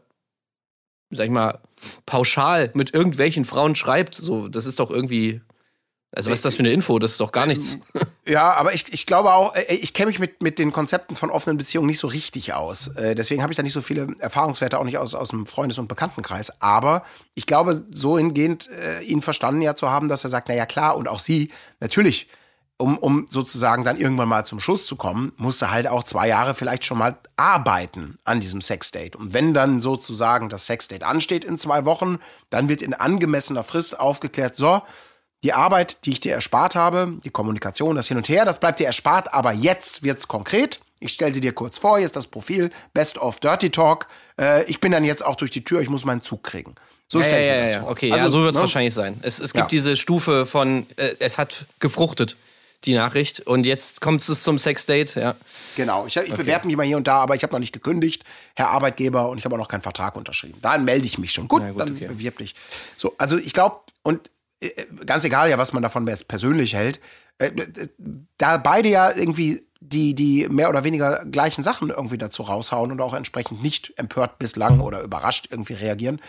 [1.11, 1.59] sag ich mal,
[2.05, 5.41] pauschal mit irgendwelchen Frauen schreibt, so, das ist doch irgendwie.
[6.13, 6.99] Also, was ist das für eine Info?
[6.99, 7.77] Das ist doch gar nichts.
[8.27, 11.31] Ja, aber ich, ich glaube auch, äh, ich kenne mich mit, mit den Konzepten von
[11.31, 12.87] offenen Beziehungen nicht so richtig aus.
[12.89, 15.79] Äh, Deswegen habe ich da nicht so viele Erfahrungswerte, auch nicht aus, aus dem Freundes-
[15.79, 16.61] und Bekanntenkreis.
[16.61, 20.55] Aber ich glaube, so hingehend äh, ihn verstanden ja zu haben, dass er sagt, na
[20.55, 22.27] ja klar, und auch sie, natürlich,
[22.81, 26.55] um, um sozusagen dann irgendwann mal zum Schuss zu kommen, musste halt auch zwei Jahre
[26.55, 29.15] vielleicht schon mal arbeiten an diesem Sexdate.
[29.15, 33.99] Und wenn dann sozusagen das Sexdate ansteht in zwei Wochen, dann wird in angemessener Frist
[33.99, 34.81] aufgeklärt, so,
[35.43, 38.79] die Arbeit, die ich dir erspart habe, die Kommunikation, das Hin und Her, das bleibt
[38.79, 40.79] dir erspart, aber jetzt wird's konkret.
[40.99, 44.05] Ich stelle sie dir kurz vor, hier ist das Profil, Best of Dirty Talk.
[44.39, 46.75] Äh, ich bin dann jetzt auch durch die Tür, ich muss meinen Zug kriegen.
[47.07, 47.79] So Ja, stelle ja, ich mir ja, das ja.
[47.81, 47.91] vor.
[47.91, 48.61] Okay, Also, ja, so wird es ne?
[48.61, 49.19] wahrscheinlich sein.
[49.23, 52.37] Es, es gibt diese Stufe von, äh, es hat gefruchtet,
[52.85, 53.41] die Nachricht.
[53.41, 55.35] Und jetzt kommt es zum Sexdate, ja.
[55.75, 58.23] Genau, ich, ich bewerbe mich mal hier und da, aber ich habe noch nicht gekündigt,
[58.55, 60.59] Herr Arbeitgeber, und ich habe auch noch keinen Vertrag unterschrieben.
[60.61, 61.47] Dann melde ich mich schon.
[61.47, 62.07] Gut, gut, dann okay.
[62.07, 62.55] bewirb dich.
[62.95, 64.69] So, also ich glaube, und äh,
[65.05, 66.99] ganz egal ja, was man davon persönlich hält,
[67.37, 67.51] äh,
[68.37, 73.01] da beide ja irgendwie die, die mehr oder weniger gleichen Sachen irgendwie dazu raushauen und
[73.01, 76.21] auch entsprechend nicht empört bislang oder überrascht irgendwie reagieren,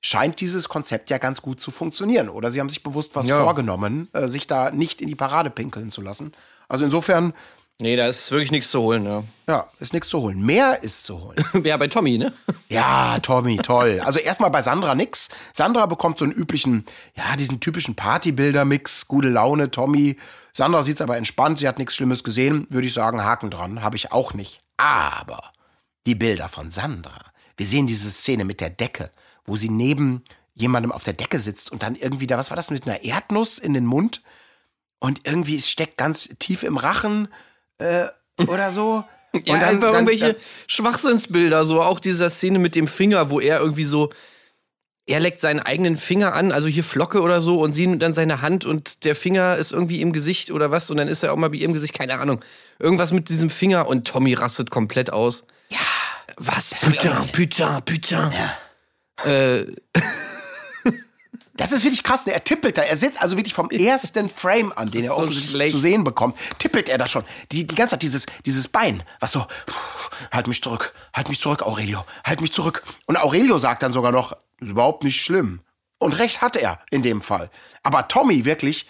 [0.00, 2.28] scheint dieses Konzept ja ganz gut zu funktionieren.
[2.28, 3.42] Oder sie haben sich bewusst was Ja.
[3.42, 6.32] vorgenommen, äh, sich da nicht in die Parade pinkeln zu lassen.
[6.68, 7.32] Also insofern,
[7.80, 9.22] Nee, da ist wirklich nichts zu holen, ja.
[9.46, 10.44] ja, ist nichts zu holen.
[10.44, 11.44] Mehr ist zu holen.
[11.64, 12.32] Ja, bei Tommy, ne?
[12.68, 14.00] Ja, Tommy, toll.
[14.04, 15.28] Also erstmal bei Sandra nix.
[15.52, 16.84] Sandra bekommt so einen üblichen,
[17.14, 20.16] ja, diesen typischen Partybilder-Mix, gute Laune, Tommy.
[20.52, 23.94] Sandra sieht's aber entspannt, sie hat nichts Schlimmes gesehen, würde ich sagen, Haken dran, habe
[23.94, 24.60] ich auch nicht.
[24.76, 25.52] Aber
[26.04, 27.26] die Bilder von Sandra.
[27.56, 29.10] Wir sehen diese Szene mit der Decke,
[29.48, 30.22] wo sie neben
[30.54, 33.58] jemandem auf der Decke sitzt und dann irgendwie da, was war das, mit einer Erdnuss
[33.58, 34.22] in den Mund?
[35.00, 37.28] Und irgendwie es steckt ganz tief im Rachen
[37.78, 38.06] äh,
[38.46, 39.04] oder so.
[39.44, 43.60] Ja, und einfach irgendwelche dann- Schwachsinnsbilder, so auch dieser Szene mit dem Finger, wo er
[43.60, 44.10] irgendwie so,
[45.04, 48.14] er leckt seinen eigenen Finger an, also hier Flocke oder so, und sie nimmt dann
[48.14, 51.34] seine Hand und der Finger ist irgendwie im Gesicht oder was, und dann ist er
[51.34, 52.40] auch mal bei ihrem Gesicht, keine Ahnung.
[52.78, 55.44] Irgendwas mit diesem Finger und Tommy rastet komplett aus.
[55.68, 55.78] Ja.
[56.38, 56.70] Was?
[56.70, 58.30] Putain, putain, putain.
[58.32, 58.56] Ja.
[59.24, 59.66] Äh,
[61.58, 62.24] Das ist wirklich krass.
[62.24, 62.32] Ne?
[62.32, 62.82] Er tippelt da.
[62.82, 65.72] Er sitzt also wirklich vom ersten Frame an, den er so offensichtlich schlecht.
[65.72, 67.24] zu sehen bekommt, tippelt er da schon.
[67.50, 69.44] Die, die ganze Zeit dieses, dieses Bein, was so,
[70.32, 72.84] halt mich zurück, halt mich zurück, Aurelio, halt mich zurück.
[73.06, 75.60] Und Aurelio sagt dann sogar noch, überhaupt nicht schlimm.
[75.98, 77.50] Und recht hat er in dem Fall.
[77.82, 78.86] Aber Tommy wirklich,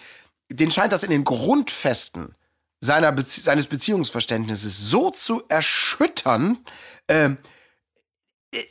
[0.49, 2.35] den scheint das in den Grundfesten
[2.81, 6.59] seiner Bezie seines Beziehungsverständnisses so zu erschüttern,
[7.07, 7.37] ähm,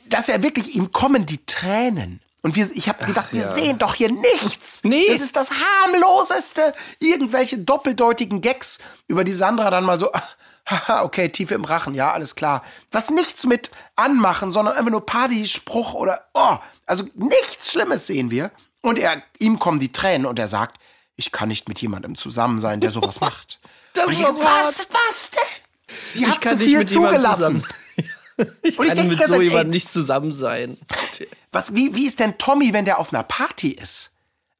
[0.07, 2.21] dass er wirklich, ihm kommen die Tränen.
[2.41, 3.51] Und wir, ich habe gedacht, wir ja.
[3.51, 4.83] sehen doch hier nichts.
[4.83, 5.07] Nee.
[5.09, 6.73] Das ist das harmloseste.
[6.99, 10.09] Irgendwelche doppeldeutigen Gags, über die Sandra dann mal so,
[10.65, 12.63] haha, okay, Tiefe im Rachen, ja, alles klar.
[12.91, 18.51] Was nichts mit anmachen, sondern einfach nur Partyspruch oder, oh, also nichts Schlimmes sehen wir.
[18.81, 20.79] Und er, ihm kommen die Tränen und er sagt,
[21.17, 23.59] ich kann nicht mit jemandem zusammen sein, der sowas macht.
[23.93, 25.39] Das und ich so was, was denn?
[26.09, 27.65] Sie hat zu nicht viel zugelassen.
[28.63, 30.77] ich Und ich kann denk die mit so Zeit, ey- nicht zusammen sein.
[31.51, 34.11] Was, wie, wie ist denn Tommy, wenn der auf einer Party ist?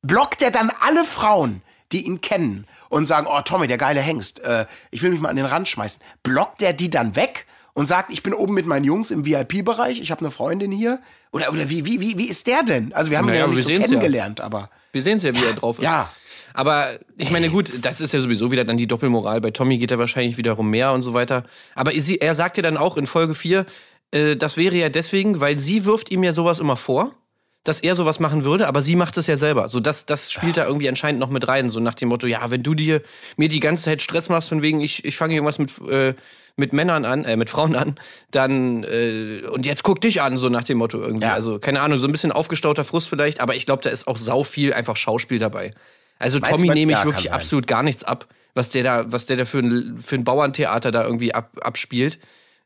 [0.02, 1.62] Blockt er dann alle Frauen,
[1.92, 5.30] die ihn kennen und sagen, oh Tommy, der geile Hengst, äh, ich will mich mal
[5.30, 6.02] an den Rand schmeißen.
[6.24, 10.00] Blockt er die dann weg und sagt, ich bin oben mit meinen Jungs im VIP-Bereich,
[10.02, 11.00] ich habe eine Freundin hier?
[11.32, 12.92] Oder, oder wie, wie, wie, wie ist der denn?
[12.94, 13.86] Also wir haben Naja, ihn ja noch nicht so sehen's ja.
[13.88, 15.84] kennengelernt, aber Wir sehen es ja, wie er drauf ist.
[15.84, 16.10] ja.
[16.53, 19.41] Aber ich meine, gut, das ist ja sowieso wieder dann die Doppelmoral.
[19.41, 21.43] Bei Tommy geht er wahrscheinlich wiederum mehr und so weiter.
[21.75, 23.65] Aber sie, er sagt ja dann auch in Folge 4,
[24.12, 27.15] äh, das wäre ja deswegen, weil sie wirft ihm ja sowas immer vor,
[27.63, 29.69] dass er sowas machen würde, aber sie macht es ja selber.
[29.69, 31.69] So, das, das spielt da irgendwie anscheinend noch mit rein.
[31.69, 33.01] So nach dem Motto, ja, wenn du dir
[33.35, 36.15] mir die ganze Zeit Stress machst, von wegen, ich, ich fange irgendwas mit, äh,
[36.55, 37.95] mit Männern an, äh, mit Frauen an,
[38.31, 41.27] dann, äh, und jetzt guck dich an, so nach dem Motto irgendwie.
[41.27, 41.33] Ja.
[41.33, 44.17] Also, keine Ahnung, so ein bisschen aufgestauter Frust vielleicht, aber ich glaube, da ist auch
[44.17, 45.73] sau viel einfach Schauspiel dabei.
[46.19, 47.34] Also Meinst Tommy nehme ich wirklich sein.
[47.34, 50.91] absolut gar nichts ab, was der da, was der da für ein, für ein Bauerntheater
[50.91, 52.19] da irgendwie ab, abspielt.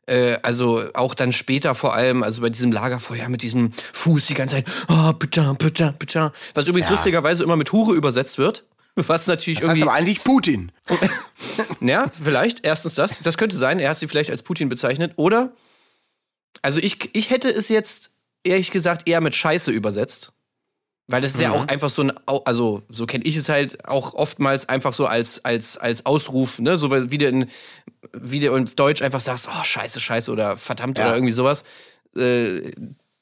[0.06, 4.34] Äh, also auch dann später vor allem, also bei diesem Lagerfeuer mit diesem Fuß die
[4.34, 6.32] ganze Zeit, oh, bitte, bitte, bitte.
[6.52, 6.96] Was übrigens Ja.
[6.96, 8.64] lustigerweise immer mit Hure übersetzt wird.
[8.96, 9.88] Was natürlich Das heißt irgendwie.
[9.90, 10.70] aber eigentlich Putin.
[11.80, 12.64] Ja, vielleicht.
[12.64, 13.20] Erstens das.
[13.22, 13.78] Das könnte sein.
[13.78, 15.12] Er hat sie vielleicht als Putin bezeichnet.
[15.16, 15.52] Oder,
[16.62, 18.10] also ich, ich hätte es jetzt,
[18.44, 20.32] ehrlich gesagt, eher mit Scheiße übersetzt.
[21.06, 24.14] Weil das ist ja auch einfach so ein, also so kenne ich es halt auch
[24.14, 26.78] oftmals einfach so als, als, als Ausruf, ne?
[26.78, 27.50] So wie du in,
[28.14, 31.04] wie du in Deutsch einfach sagst, oh, scheiße, scheiße oder verdammt Ja.
[31.06, 31.64] oder irgendwie sowas.
[32.16, 32.72] Äh,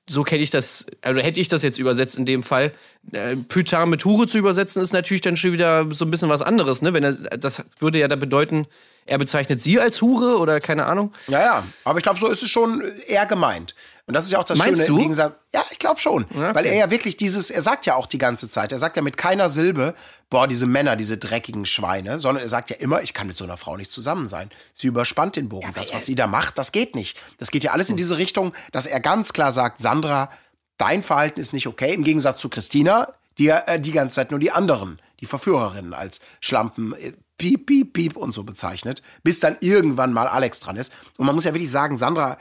[0.09, 2.73] so kenne ich das, also hätte ich das jetzt übersetzt in dem Fall.
[3.13, 6.43] Äh, Putain mit Hure zu übersetzen ist natürlich dann schon wieder so ein bisschen was
[6.43, 6.93] anderes, ne?
[6.93, 8.67] Wenn er, das würde ja da bedeuten,
[9.07, 11.13] er bezeichnet sie als Hure oder keine Ahnung.
[11.29, 13.75] Ja, ja, aber ich glaube, so ist es schon eher gemeint.
[14.13, 14.93] Und das ist ja auch das Meinst Schöne du?
[14.97, 15.33] im Gegensatz.
[15.55, 16.27] Ja, ich glaube schon.
[16.35, 16.69] Ja, Weil okay.
[16.69, 19.17] er ja wirklich dieses, er sagt ja auch die ganze Zeit, er sagt ja mit
[19.17, 19.95] keiner Silbe,
[20.29, 23.45] boah, diese Männer, diese dreckigen Schweine, sondern er sagt ja immer, ich kann mit so
[23.45, 24.51] einer Frau nicht zusammen sein.
[24.75, 25.73] Sie überspannt den Bogen.
[25.75, 27.19] das, was sie da macht, das geht nicht.
[27.39, 30.29] Das geht ja alles in diese Richtung, dass er ganz klar sagt, Sandra,
[30.77, 34.31] dein Verhalten ist nicht okay, im Gegensatz zu Christina, die ja äh, die ganze Zeit
[34.31, 39.41] nur die anderen, die Verführerinnen als Schlampen, äh, piep, piep, piep und so bezeichnet, bis
[39.41, 40.93] dann irgendwann mal Alex dran ist.
[41.17, 42.37] Und man muss ja wirklich sagen, Sandra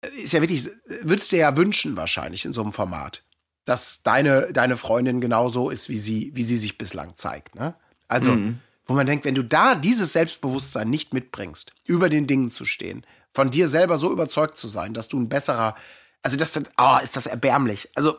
[0.00, 0.68] ist ja wirklich,
[1.02, 3.24] würdest dir ja wünschen wahrscheinlich in so einem Format,
[3.64, 7.54] dass deine, deine Freundin genauso ist, wie sie, wie sie sich bislang zeigt.
[7.54, 7.74] Ne?
[8.06, 8.36] Also,
[8.86, 13.04] wo man denkt, wenn du da dieses Selbstbewusstsein nicht mitbringst, über den Dingen zu stehen,
[13.34, 15.74] von dir selber so überzeugt zu sein, dass du ein besserer,
[16.22, 17.90] also das dann, oh, ist das erbärmlich.
[17.94, 18.18] Also,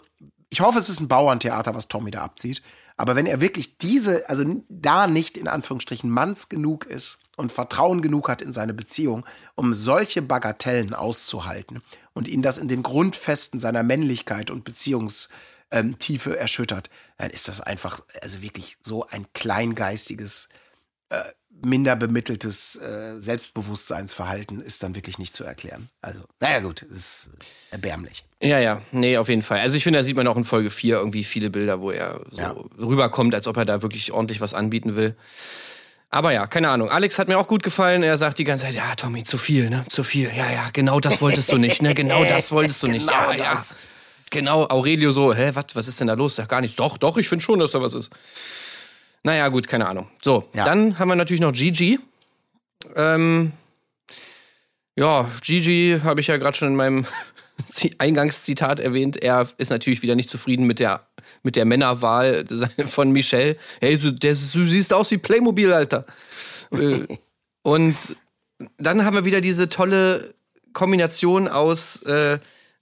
[0.50, 2.62] ich hoffe, es ist ein Bauerntheater, was Tommy da abzieht.
[2.98, 8.02] Aber wenn er wirklich diese, also da nicht in Anführungsstrichen manns genug ist und Vertrauen
[8.02, 9.26] genug hat in seine Beziehung,
[9.56, 11.82] um solche Bagatellen auszuhalten
[12.14, 18.02] und ihn das in den Grundfesten seiner Männlichkeit und Beziehungstiefe erschüttert, dann ist das einfach,
[18.22, 20.50] also wirklich so ein kleingeistiges,
[21.10, 21.20] äh,
[21.62, 25.90] minder bemitteltes äh, Selbstbewusstseinsverhalten ist dann wirklich nicht zu erklären.
[26.02, 27.30] Also, naja gut, ist
[27.72, 28.24] erbärmlich.
[28.42, 29.60] Ja, ja, nee, auf jeden Fall.
[29.60, 32.22] Also ich finde, da sieht man auch in Folge 4 irgendwie viele Bilder, wo er
[32.32, 32.56] so Ja.
[32.78, 35.18] rüberkommt, als ob er da wirklich ordentlich was anbieten will.
[36.12, 36.90] Aber ja, keine Ahnung.
[36.90, 38.02] Alex hat mir auch gut gefallen.
[38.02, 39.86] Er sagt die ganze Zeit, ja, Tommy, zu viel, ne?
[39.90, 40.32] Zu viel.
[40.36, 41.94] Ja, ja, genau das wolltest du nicht, ne?
[41.94, 43.06] Genau das wolltest du nicht.
[43.08, 43.72] Genau ja, das.
[43.72, 43.78] ja.
[44.32, 46.36] Genau, Aurelio so, hä, was, was ist denn da los?
[46.36, 46.78] Sag gar nichts.
[46.78, 48.12] Doch, doch, ich finde schon, dass da was ist.
[49.24, 50.08] Naja, gut, keine Ahnung.
[50.22, 50.66] So, Ja.
[50.66, 52.00] dann haben wir natürlich noch Gigi.
[52.96, 53.52] Ähm,
[54.96, 57.06] ja, Gigi habe ich ja gerade schon in meinem
[57.98, 59.22] Eingangszitat erwähnt.
[59.22, 61.08] Er ist natürlich wieder nicht zufrieden mit der,
[61.44, 62.46] mit der Männerwahl
[62.88, 63.58] von Michelle.
[63.82, 66.06] Hey, du, der, du siehst aus wie Playmobil, Alter.
[66.72, 67.06] Äh,
[67.62, 67.96] Und
[68.78, 70.34] dann haben wir wieder diese tolle
[70.74, 72.40] Kombination aus, äh,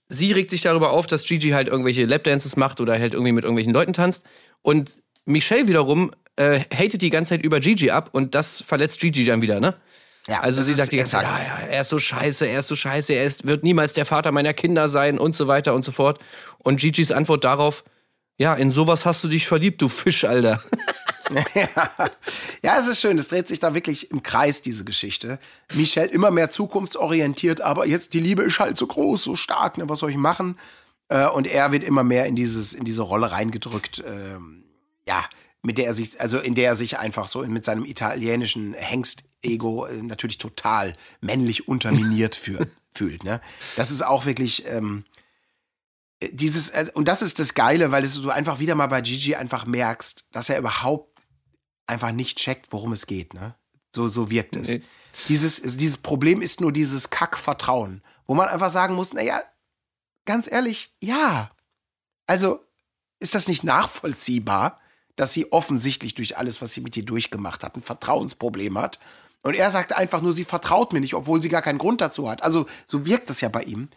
[0.10, 3.44] sie regt sich darüber auf, dass Gigi halt irgendwelche Lapdances macht oder halt irgendwie mit
[3.44, 4.26] irgendwelchen Leuten tanzt.
[4.62, 9.26] Und Michelle wiederum äh, hatet die ganze Zeit über Gigi ab und das verletzt Gigi
[9.26, 9.76] dann wieder, ne?
[10.28, 12.68] Ja, also sie sagt die ganze Zeit, ja, ja, er ist so scheiße, er ist
[12.68, 15.86] so scheiße, er ist, wird niemals der Vater meiner Kinder sein und so weiter und
[15.86, 16.20] so fort.
[16.60, 17.84] Und Gigi's Antwort darauf,
[18.38, 20.62] Ja, in sowas hast du dich verliebt, du Fisch, Alter.
[22.63, 23.18] ja, es ist schön.
[23.18, 25.40] Es dreht sich da wirklich im Kreis, diese Geschichte.
[25.74, 29.90] Michelle immer mehr zukunftsorientiert, aber jetzt die Liebe ist halt so groß, so stark, ne?
[29.90, 30.58] Was soll ich machen?
[31.10, 34.63] Äh, und er wird immer mehr in dieses, in diese Rolle reingedrückt, ähm,
[35.08, 35.24] ja,
[35.62, 39.27] mit der er sich, also in der er sich einfach so mit seinem italienischen Hengst-Ego
[39.43, 43.23] äh, natürlich total männlich unterminiert für, fühlt.
[43.23, 43.41] Ne?
[43.76, 45.06] Das ist auch wirklich ähm,
[46.21, 49.36] dieses, also, und das ist das Geile, weil es du einfach wieder mal bei Gigi
[49.36, 51.21] einfach merkst, dass er überhaupt
[51.86, 53.34] einfach nicht checkt, worum es geht.
[53.34, 53.56] Ne?
[53.93, 54.67] So, so wirkt es.
[54.67, 54.82] Nee.
[55.30, 59.41] Dieses, dieses Problem ist nur dieses Kackvertrauen, wo man einfach sagen muss, naja,
[60.26, 61.52] ganz ehrlich, ja.
[62.28, 62.63] Also,
[63.19, 64.80] ist das nicht nachvollziehbar,
[65.15, 69.00] dass sie offensichtlich durch alles, was sie mit dir durchgemacht hat, ein Vertrauensproblem hat?
[69.43, 72.30] Und er sagt einfach nur, sie vertraut mir nicht, obwohl sie gar keinen Grund dazu
[72.30, 72.43] hat.
[72.43, 73.89] Also, so wirkt es ja bei ihm.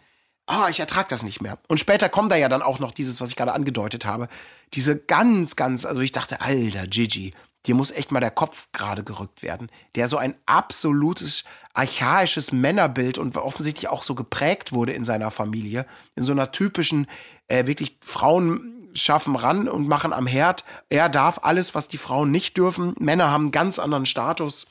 [0.47, 1.57] Ah, oh, ich ertrag das nicht mehr.
[1.67, 4.27] Und später kommt da ja dann auch noch dieses, was ich gerade angedeutet habe.
[4.73, 7.33] Diese ganz, ganz, also ich dachte, alter Gigi,
[7.65, 9.69] dir muss echt mal der Kopf gerade gerückt werden.
[9.95, 15.85] Der so ein absolutes archaisches Männerbild und offensichtlich auch so geprägt wurde in seiner Familie.
[16.15, 17.07] In so einer typischen,
[17.47, 20.65] äh, wirklich Frauen schaffen ran und machen am Herd.
[20.89, 22.93] Er darf alles, was die Frauen nicht dürfen.
[22.99, 24.67] Männer haben einen ganz anderen Status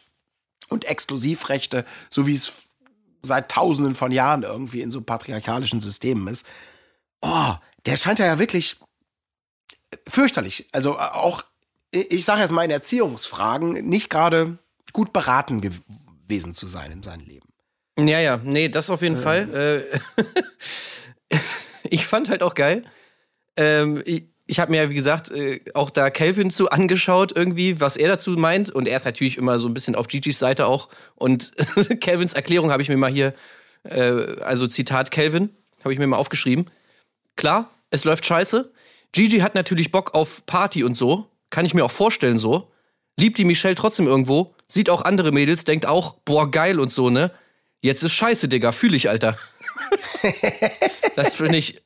[0.70, 2.62] und Exklusivrechte, so wie es
[3.22, 6.46] seit tausenden von Jahren irgendwie in so patriarchalischen Systemen ist.
[7.20, 7.54] Oh,
[7.84, 8.76] der scheint ja wirklich
[10.08, 10.68] fürchterlich.
[10.72, 11.44] Also äh, auch
[11.92, 14.58] ich sage jetzt mal in Erziehungsfragen, nicht gerade
[14.92, 17.48] gut beraten gewesen zu sein in seinem Leben.
[17.98, 19.22] Ja, ja, nee, das auf jeden ähm.
[19.22, 19.90] Fall.
[21.30, 21.38] Äh,
[21.90, 22.84] ich fand halt auch geil.
[23.56, 27.80] Ähm, ich, ich habe mir ja, wie gesagt, äh, auch da Kelvin zu angeschaut, irgendwie,
[27.80, 28.68] was er dazu meint.
[28.68, 30.88] Und er ist natürlich immer so ein bisschen auf Gigi's Seite auch.
[31.14, 31.52] Und
[32.00, 33.32] Kelvins Erklärung habe ich mir mal hier,
[33.84, 35.50] äh, also Zitat Kelvin,
[35.84, 36.68] habe ich mir mal aufgeschrieben.
[37.36, 38.72] Klar, es läuft scheiße.
[39.12, 41.28] Gigi hat natürlich Bock auf Party und so.
[41.50, 42.72] Kann ich mir auch vorstellen so.
[43.16, 47.08] Liebt die Michelle trotzdem irgendwo, sieht auch andere Mädels, denkt auch, boah, geil und so,
[47.08, 47.30] ne?
[47.82, 49.38] Jetzt ist scheiße, Digga, fühl ich, Alter.
[51.16, 51.82] das finde ich,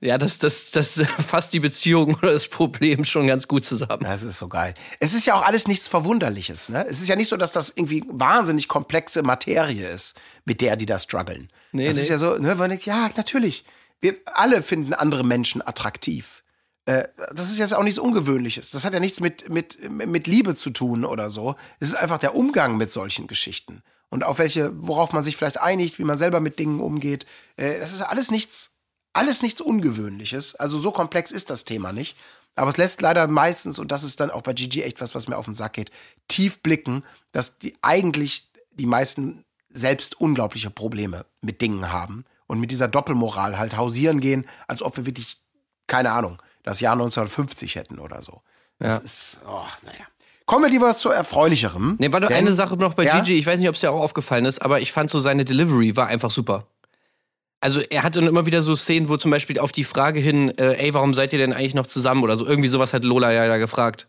[0.00, 4.04] ja, das, das, das fasst die Beziehung oder das Problem schon ganz gut zusammen.
[4.04, 4.74] Das ist so geil.
[5.00, 6.86] Es ist ja auch alles nichts Verwunderliches, ne?
[6.86, 10.86] Es ist ja nicht so, dass das irgendwie wahnsinnig komplexe Materie ist, mit der die
[10.86, 11.48] da strugglen.
[11.72, 12.02] Nee, das nee.
[12.02, 13.64] ist ja so, ne, man denkt, ja, natürlich.
[14.00, 16.42] Wir alle finden andere Menschen attraktiv.
[16.86, 18.70] Äh, das ist jetzt auch nichts Ungewöhnliches.
[18.70, 21.56] Das hat ja nichts mit, mit, mit Liebe zu tun oder so.
[21.80, 23.82] Es ist einfach der Umgang mit solchen Geschichten.
[24.08, 27.26] Und auf welche, worauf man sich vielleicht einigt, wie man selber mit Dingen umgeht.
[27.56, 28.75] Äh, das ist alles nichts,
[29.16, 30.54] alles nichts Ungewöhnliches.
[30.56, 32.16] Also so komplex ist das Thema nicht.
[32.54, 35.28] Aber es lässt leider meistens, und das ist dann auch bei Gigi echt was, was
[35.28, 35.90] mir auf den Sack geht,
[36.26, 42.70] tief blicken, dass die eigentlich die meisten selbst unglaubliche Probleme mit Dingen haben und mit
[42.70, 45.36] dieser Doppelmoral halt hausieren gehen, als ob wir wirklich,
[45.86, 48.40] keine Ahnung, das Jahr 1950 hätten oder so.
[48.78, 49.04] Das ja.
[49.04, 50.06] ist, oh, naja.
[50.46, 51.96] Kommen wir lieber zu erfreulicherem.
[51.98, 53.18] Nee, war doch eine Sache noch bei ja?
[53.18, 55.44] Gigi, ich weiß nicht, ob es dir auch aufgefallen ist, aber ich fand so seine
[55.44, 56.68] Delivery war einfach super.
[57.60, 60.56] Also er hatte dann immer wieder so Szenen, wo zum Beispiel auf die Frage hin,
[60.58, 63.32] äh, ey, warum seid ihr denn eigentlich noch zusammen oder so, irgendwie sowas hat Lola
[63.32, 64.08] ja da gefragt.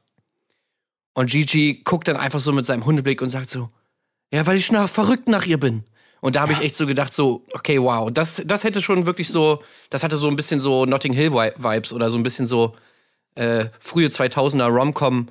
[1.14, 3.70] Und Gigi guckt dann einfach so mit seinem Hundeblick und sagt so,
[4.32, 5.84] ja, weil ich nach, verrückt nach ihr bin.
[6.20, 9.30] Und da habe ich echt so gedacht, so, okay, wow, das, das hätte schon wirklich
[9.30, 12.76] so, das hatte so ein bisschen so Notting Hill Vibes oder so ein bisschen so
[13.36, 15.30] äh, frühe 2000er Romcom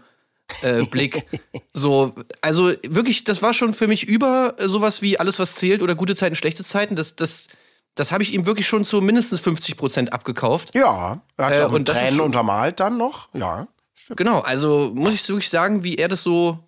[0.62, 1.24] äh, Blick.
[1.72, 5.94] so, also wirklich, das war schon für mich über sowas wie alles, was zählt oder
[5.94, 6.96] gute Zeiten, schlechte Zeiten.
[6.96, 7.48] Das, das,
[7.96, 10.74] das habe ich ihm wirklich schon zu mindestens 50 Prozent abgekauft.
[10.74, 13.66] Ja, er hat es äh, auch mit Tränen untermalt dann noch, ja.
[13.94, 14.18] Stimmt.
[14.18, 16.59] Genau, also muss ich wirklich sagen, wie er das so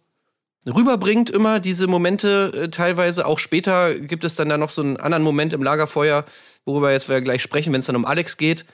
[0.66, 3.26] rüberbringt, immer diese Momente äh, teilweise.
[3.26, 6.24] Auch später gibt es dann da noch so einen anderen Moment im Lagerfeuer,
[6.64, 8.64] worüber jetzt wir gleich sprechen, wenn es dann um Alex geht.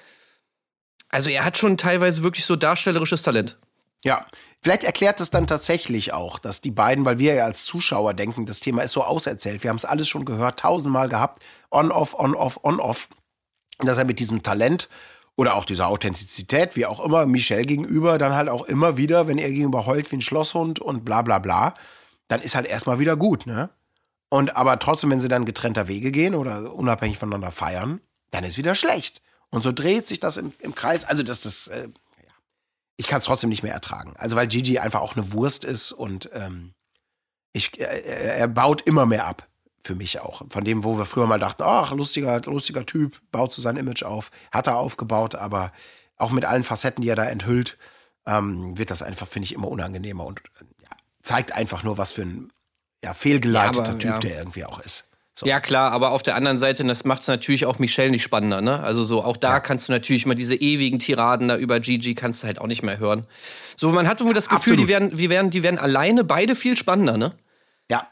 [1.10, 3.58] Also er hat schon teilweise wirklich so darstellerisches Talent.
[4.04, 4.26] Ja,
[4.60, 8.44] vielleicht erklärt es dann tatsächlich auch, dass die beiden, weil wir ja als Zuschauer denken,
[8.44, 12.60] das Thema ist so auserzählt, wir haben es alles schon gehört, tausendmal gehabt, on-off, on-off,
[12.62, 13.08] on-off,
[13.78, 14.90] dass er mit diesem Talent
[15.36, 19.38] oder auch dieser Authentizität, wie auch immer, Michelle gegenüber, dann halt auch immer wieder, wenn
[19.38, 21.74] er gegenüber heult wie ein Schlosshund und bla bla bla,
[22.28, 23.70] dann ist halt erstmal wieder gut, ne?
[24.28, 28.00] Und aber trotzdem, wenn sie dann getrennter Wege gehen oder unabhängig voneinander feiern,
[28.32, 29.22] dann ist wieder schlecht.
[29.50, 31.04] Und so dreht sich das im, im Kreis.
[31.04, 31.88] Also, dass das, äh.
[32.96, 34.14] Ich kann es trotzdem nicht mehr ertragen.
[34.16, 36.74] Also, weil Gigi einfach auch eine Wurst ist und ähm,
[37.52, 39.48] ich, äh, er baut immer mehr ab
[39.82, 40.42] für mich auch.
[40.48, 44.02] Von dem, wo wir früher mal dachten, ach, lustiger, lustiger Typ, baut so sein Image
[44.02, 44.30] auf.
[44.50, 45.72] Hat er aufgebaut, aber
[46.16, 47.76] auch mit allen Facetten, die er da enthüllt,
[48.26, 50.40] ähm, wird das einfach, finde ich, immer unangenehmer und
[50.80, 50.88] ja,
[51.22, 52.52] zeigt einfach nur, was für ein
[53.04, 55.10] ja, fehlgeleiteter ja, aber, Typ der irgendwie auch ist.
[55.36, 55.46] So.
[55.46, 58.60] Ja, klar, aber auf der anderen Seite, das macht es natürlich auch Michelle nicht spannender,
[58.60, 58.80] ne?
[58.84, 59.60] Also so, auch da Ja.
[59.60, 62.84] kannst du natürlich mal diese ewigen Tiraden da über Gigi kannst du halt auch nicht
[62.84, 63.26] mehr hören.
[63.76, 64.80] So, man hat irgendwie das Gefühl, Absolut.
[64.80, 67.32] die werden, die werden, die werden alleine beide viel spannender, ne?
[67.90, 68.06] Ja.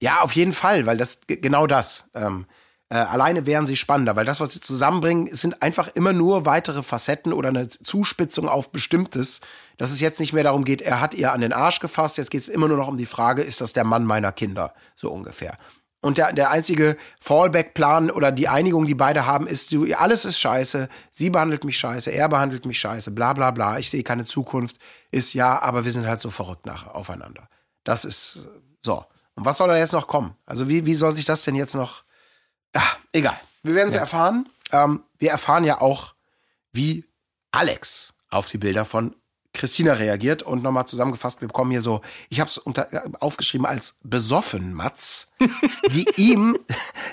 [0.00, 2.08] Ja, auf jeden Fall, weil das genau das.
[2.14, 2.46] Ähm,
[2.88, 6.84] äh, alleine wären sie spannender, weil das, was sie zusammenbringen, sind einfach immer nur weitere
[6.84, 9.40] Facetten oder eine Zuspitzung auf Bestimmtes,
[9.76, 12.30] dass es jetzt nicht mehr darum geht, er hat ihr an den Arsch gefasst, jetzt
[12.30, 14.72] geht es immer nur noch um die Frage, ist das der Mann meiner Kinder?
[14.94, 15.56] So ungefähr.
[16.02, 20.38] Und der, der einzige Fallback-Plan oder die Einigung, die beide haben, ist, du, alles ist
[20.38, 24.24] scheiße, sie behandelt mich scheiße, er behandelt mich scheiße, bla bla bla, ich sehe keine
[24.24, 24.78] Zukunft,
[25.10, 27.48] ist ja, aber wir sind halt so verrückt nach, aufeinander.
[27.84, 28.48] Das ist
[28.80, 29.04] so.
[29.34, 30.34] Und was soll da jetzt noch kommen?
[30.46, 32.04] Also wie, wie soll sich das denn jetzt noch...
[32.74, 32.82] Ah,
[33.12, 33.38] egal.
[33.62, 34.48] Wir werden es erfahren.
[34.72, 36.14] Ähm, wir erfahren ja auch,
[36.72, 37.04] wie
[37.52, 39.14] Alex auf die Bilder von
[39.52, 40.42] Christina reagiert.
[40.42, 42.60] Und nochmal zusammengefasst, wir bekommen hier so, ich habe es
[43.20, 45.32] aufgeschrieben als besoffen Matz,
[45.92, 46.58] die ihm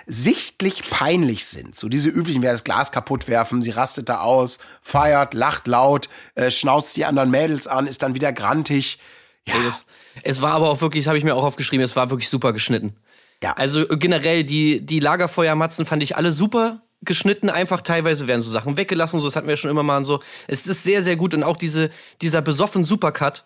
[0.06, 1.76] sichtlich peinlich sind.
[1.76, 6.10] So diese üblichen, wer das Glas kaputt werfen, sie rastet da aus, feiert, lacht laut,
[6.36, 9.00] äh, schnauzt die anderen Mädels an, ist dann wieder grantig.
[9.48, 9.86] Ja, das,
[10.24, 12.54] es war aber auch wirklich, das habe ich mir auch aufgeschrieben, es war wirklich super
[12.54, 12.96] geschnitten.
[13.44, 13.54] Ja.
[13.54, 18.50] Also äh, generell, die, die Lagerfeuermatzen fand ich alle super geschnitten, einfach teilweise werden so
[18.50, 20.22] Sachen weggelassen, so das hatten wir schon immer mal und so.
[20.48, 21.90] Es ist sehr, sehr gut und auch diese,
[22.22, 23.44] dieser besoffen Supercut,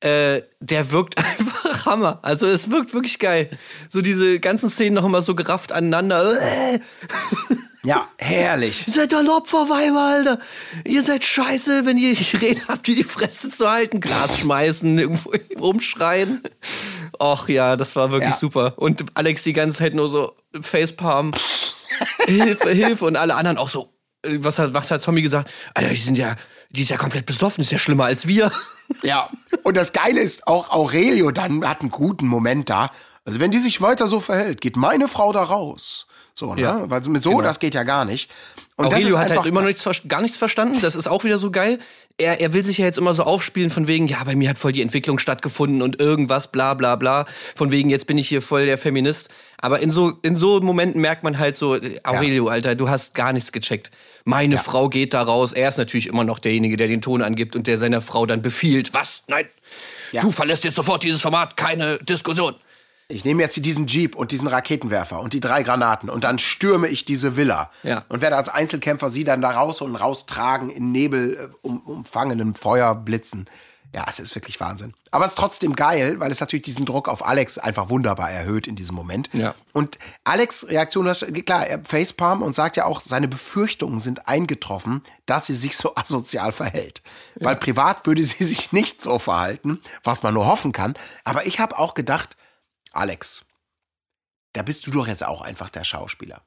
[0.00, 2.18] äh, der wirkt einfach Hammer.
[2.22, 3.50] Also es wirkt wirklich geil.
[3.88, 6.32] So diese ganzen Szenen noch immer so gerafft aneinander.
[7.86, 8.84] Ja, herrlich.
[8.88, 10.40] ihr seid doch Opferweiber, Alter.
[10.84, 14.00] Ihr seid scheiße, wenn ihr nicht reden habt, ihr die Fresse zu halten.
[14.00, 15.30] Glas schmeißen, irgendwo
[15.60, 16.42] rumschreien.
[17.18, 18.36] Och ja, das war wirklich Ja.
[18.38, 18.74] super.
[18.76, 21.32] Und Alex die ganze Zeit nur so Facepalm.
[22.26, 23.04] Hilfe, Hilfe.
[23.04, 23.92] Und alle anderen auch so.
[24.24, 25.50] äh, Was hat, was hat Tommy gesagt?
[25.74, 26.36] Alter, die sind ja,
[26.70, 28.50] die ist ja komplett besoffen, ist ja schlimmer als wir.
[29.02, 29.30] Ja.
[29.62, 32.90] Und das Geile ist, auch Aurelio dann hat einen guten Moment da.
[33.24, 36.05] Also wenn die sich weiter so verhält, geht meine Frau da raus.
[36.38, 36.60] So, ne?
[36.60, 38.30] Ja, Weil mit so, das geht ja gar nicht.
[38.76, 40.78] Und das Aurelio ist hat halt immer noch nichts, gar nichts verstanden.
[40.82, 41.78] Das ist auch wieder so geil.
[42.18, 44.58] Er, er will sich ja jetzt immer so aufspielen von wegen, ja, bei mir hat
[44.58, 47.24] voll die Entwicklung stattgefunden und irgendwas, bla bla bla.
[47.54, 49.30] Von wegen, jetzt bin ich hier voll der Feminist.
[49.56, 53.14] Aber in so, in so Momenten merkt man halt so, äh, Aurelio, Alter, du hast
[53.14, 53.90] gar nichts gecheckt.
[54.24, 55.54] Meine Frau geht da raus.
[55.54, 58.42] Er ist natürlich immer noch derjenige, der den Ton angibt und der seiner Frau dann
[58.42, 58.92] befiehlt.
[58.92, 59.22] Was?
[59.26, 59.46] Nein.
[60.12, 60.20] Ja.
[60.20, 61.56] Du verlässt jetzt sofort dieses Format.
[61.56, 62.56] Keine Diskussion.
[63.08, 66.88] Ich nehme jetzt diesen Jeep und diesen Raketenwerfer und die drei Granaten und dann stürme
[66.88, 67.70] ich diese Villa.
[67.84, 68.04] Ja.
[68.08, 72.56] Und werde als Einzelkämpfer sie dann da raus und raustragen in Nebel äh, um, umfangenen
[72.56, 73.46] Feuerblitzen.
[73.94, 74.92] Ja, es ist wirklich Wahnsinn.
[75.10, 78.66] Aber es ist trotzdem geil, weil es natürlich diesen Druck auf Alex einfach wunderbar erhöht
[78.66, 79.30] in diesem Moment.
[79.32, 79.54] Ja.
[79.72, 85.02] Und Alex' Reaktion, das, klar, er facepalm und sagt ja auch, seine Befürchtungen sind eingetroffen,
[85.24, 87.02] dass sie sich so asozial verhält.
[87.36, 90.94] Weil privat würde sie sich nicht so verhalten, was man nur hoffen kann.
[91.24, 92.36] Aber ich habe auch gedacht,
[92.96, 93.46] Alex,
[94.52, 96.42] da bist du doch jetzt auch einfach der Schauspieler.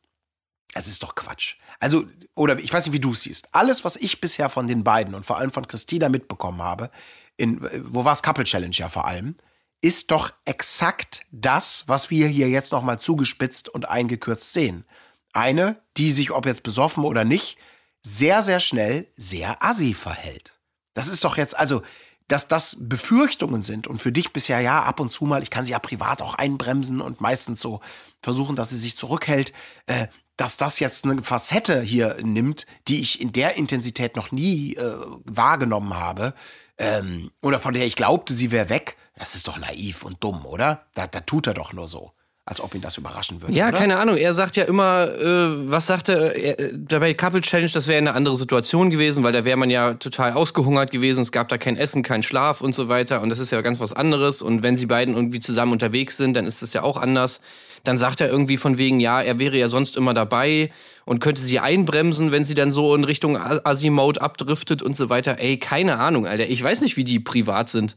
[0.73, 1.55] Es ist doch Quatsch.
[1.79, 3.55] Also, oder ich weiß nicht, wie du es siehst.
[3.55, 6.91] Alles, was ich bisher von den beiden und vor allem von Christina mitbekommen habe,
[7.37, 9.35] in, wo war es Couple Challenge ja vor allem,
[9.81, 14.85] ist doch exakt das, was wir hier jetzt nochmal zugespitzt und eingekürzt sehen.
[15.33, 17.57] Eine, die sich, ob jetzt besoffen oder nicht,
[18.01, 20.53] sehr, sehr schnell sehr assi verhält.
[20.93, 21.81] Das ist doch jetzt, also,
[22.29, 25.65] dass das Befürchtungen sind und für dich bisher ja ab und zu mal, ich kann
[25.65, 27.81] sie ja privat auch einbremsen und meistens so
[28.21, 29.51] versuchen, dass sie sich zurückhält,
[29.87, 34.75] äh, dass das jetzt eine Facette hier nimmt, die ich in der Intensität noch nie
[34.75, 36.33] äh, wahrgenommen habe
[36.77, 40.45] ähm, oder von der ich glaubte, sie wäre weg, das ist doch naiv und dumm,
[40.45, 40.85] oder?
[40.93, 42.13] Da, da tut er doch nur so,
[42.49, 43.53] als ob ihn das überraschen würde.
[43.53, 43.77] Ja, oder?
[43.77, 44.17] keine Ahnung.
[44.17, 46.35] Er sagt ja immer, äh, was sagt er?
[46.35, 49.93] er dabei Couple Challenge, das wäre eine andere Situation gewesen, weil da wäre man ja
[49.93, 51.21] total ausgehungert gewesen.
[51.21, 53.21] Es gab da kein Essen, kein Schlaf und so weiter.
[53.21, 54.41] Und das ist ja ganz was anderes.
[54.41, 57.39] Und wenn sie beiden irgendwie zusammen unterwegs sind, dann ist das ja auch anders.
[57.83, 60.71] Dann sagt er irgendwie von wegen, ja, er wäre ja sonst immer dabei
[61.05, 65.37] und könnte sie einbremsen, wenn sie dann so in Richtung Assi-Mode abdriftet und so weiter.
[65.39, 66.49] Ey, keine Ahnung, Alter.
[66.49, 67.95] Ich weiß nicht, wie die privat sind.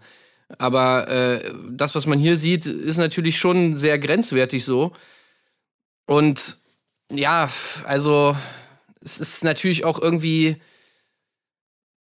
[0.59, 4.93] Aber äh, das, was man hier sieht, ist natürlich schon sehr grenzwertig so.
[6.07, 6.59] Und
[7.11, 7.49] ja,
[7.85, 8.37] also
[9.01, 10.57] es ist natürlich auch irgendwie.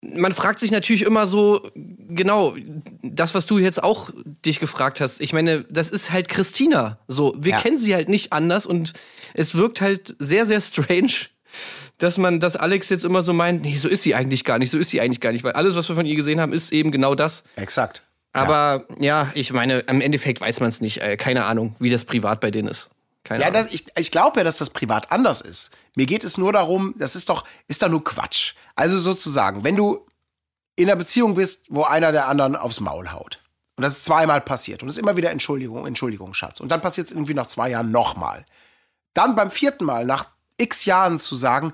[0.03, 2.57] Man fragt sich natürlich immer so, genau,
[3.03, 4.09] das, was du jetzt auch
[4.47, 5.21] dich gefragt hast.
[5.21, 6.99] Ich meine, das ist halt Christina.
[7.07, 7.61] So, wir Ja.
[7.61, 8.95] kennen sie halt nicht anders und
[9.35, 11.13] es wirkt halt sehr, sehr strange,
[11.99, 14.71] dass man, dass Alex jetzt immer so meint, nee, so ist sie eigentlich gar nicht,
[14.71, 16.73] so ist sie eigentlich gar nicht, weil alles, was wir von ihr gesehen haben, ist
[16.73, 17.45] eben genau das.
[17.57, 18.03] Exakt.
[18.33, 20.99] Aber ja, ich meine, im Endeffekt weiß man es nicht.
[20.99, 22.91] Äh, keine Ahnung, wie das privat bei denen ist.
[23.25, 23.63] Keine Ja, Ahnung.
[23.65, 25.71] das, ich, ich glaube ja, dass das privat anders ist.
[25.97, 28.55] Mir geht es nur darum, das ist doch, ist doch nur Quatsch.
[28.77, 30.07] Also sozusagen, wenn du
[30.77, 33.41] in einer Beziehung bist, wo einer der anderen aufs Maul haut.
[33.77, 34.83] Und das ist zweimal passiert.
[34.83, 36.61] Und es ist immer wieder Entschuldigung, Entschuldigung, Schatz.
[36.61, 38.45] Und dann passiert es irgendwie nach zwei Jahren nochmal.
[39.15, 40.27] dann beim vierten Mal nach
[40.57, 41.73] x Jahren zu sagen,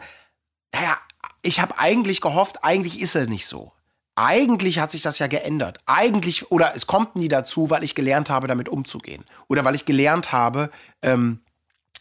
[0.73, 0.97] naja,
[1.43, 3.73] ich habe eigentlich gehofft, eigentlich ist er nicht so.
[4.17, 5.79] Eigentlich hat sich das ja geändert.
[5.85, 9.25] Eigentlich, oder es kommt nie dazu, weil ich gelernt habe, damit umzugehen.
[9.47, 10.71] Oder weil ich gelernt habe,
[11.03, 11.41] ähm,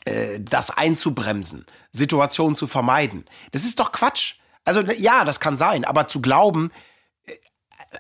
[0.05, 3.26] äh, das einzubremsen, Situationen zu vermeiden.
[3.51, 4.36] Das ist doch Quatsch.
[4.63, 6.72] Also ja, das kann sein, aber zu glauben,
[7.26, 7.34] äh,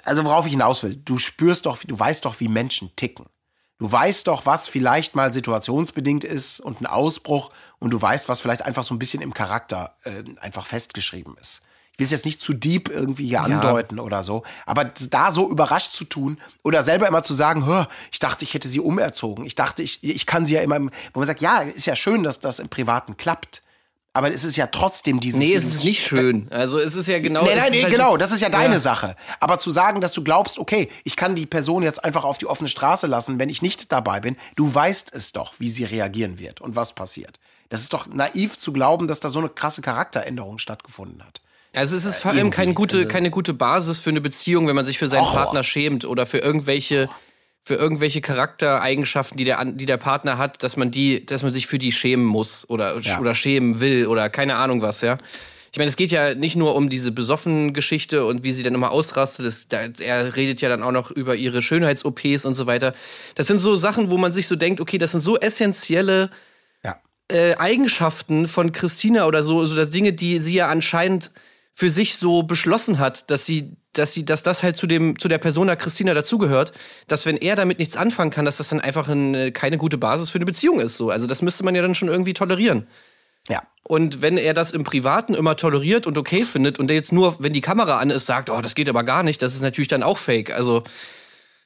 [0.03, 3.25] also worauf ich hinaus will, du spürst doch, du weißt doch, wie Menschen ticken.
[3.79, 8.39] Du weißt doch, was vielleicht mal situationsbedingt ist und ein Ausbruch und du weißt, was
[8.39, 11.63] vielleicht einfach so ein bisschen im Charakter äh, einfach festgeschrieben ist.
[11.95, 15.49] Ich will es jetzt nicht zu deep irgendwie hier andeuten oder so, aber da so
[15.49, 19.45] überrascht zu tun oder selber immer zu sagen, Hör, ich dachte, ich hätte sie umerzogen.
[19.45, 20.77] Ich dachte, ich, ich kann sie ja immer,
[21.13, 23.61] wo man sagt, ja, ist ja schön, dass das im Privaten klappt.
[24.11, 25.39] Aber es ist ja trotzdem dieses.
[25.39, 26.47] Nee, es ist nicht schön.
[26.49, 27.43] Also es ist ja genau.
[27.43, 28.79] Nee, nein, nee, halt genau, das ist ja deine Ja.
[28.79, 29.15] Sache.
[29.41, 32.45] Aber zu sagen, dass du glaubst, okay, ich kann die Person jetzt einfach auf die
[32.45, 36.39] offene Straße lassen, wenn ich nicht dabei bin, du weißt es doch, wie sie reagieren
[36.39, 37.39] wird und was passiert.
[37.67, 41.41] Das ist doch naiv zu glauben, dass da so eine krasse Charakteränderung stattgefunden hat.
[41.75, 44.75] Also es ist vor allem keine gute, also- keine gute Basis für eine Beziehung, wenn
[44.75, 45.33] man sich für seinen Oh.
[45.33, 47.09] Partner schämt oder für irgendwelche,
[47.63, 51.67] für irgendwelche Charaktereigenschaften, die der, die der Partner hat, dass man die, dass man sich
[51.67, 53.19] für die schämen muss oder, Ja.
[53.19, 55.17] oder schämen will oder keine Ahnung was, ja.
[55.71, 58.73] Ich meine, es geht ja nicht nur um diese besoffen Geschichte und wie sie dann
[58.75, 59.45] immer ausrastet.
[59.45, 62.93] Das, da, er redet ja dann auch noch über ihre Schönheits-OPs und so weiter.
[63.35, 66.29] Das sind so Sachen, wo man sich so denkt, okay, das sind so essentielle
[67.31, 71.31] äh, Eigenschaften von Christina oder so, so das Dinge, die sie ja anscheinend
[71.75, 75.27] für sich so beschlossen hat, dass sie, dass sie, dass das halt zu dem, zu
[75.27, 76.71] der Persona Christina dazugehört,
[77.07, 80.29] dass wenn er damit nichts anfangen kann, dass das dann einfach eine, keine gute Basis
[80.29, 80.95] für eine Beziehung ist.
[80.95, 82.87] So, also das müsste man ja dann schon irgendwie tolerieren.
[83.49, 83.61] Ja.
[83.83, 87.35] Und wenn er das im Privaten immer toleriert und okay findet und der jetzt nur,
[87.39, 89.89] wenn die Kamera an ist, sagt, oh, das geht aber gar nicht, das ist natürlich
[89.89, 90.55] dann auch fake.
[90.55, 90.83] Also,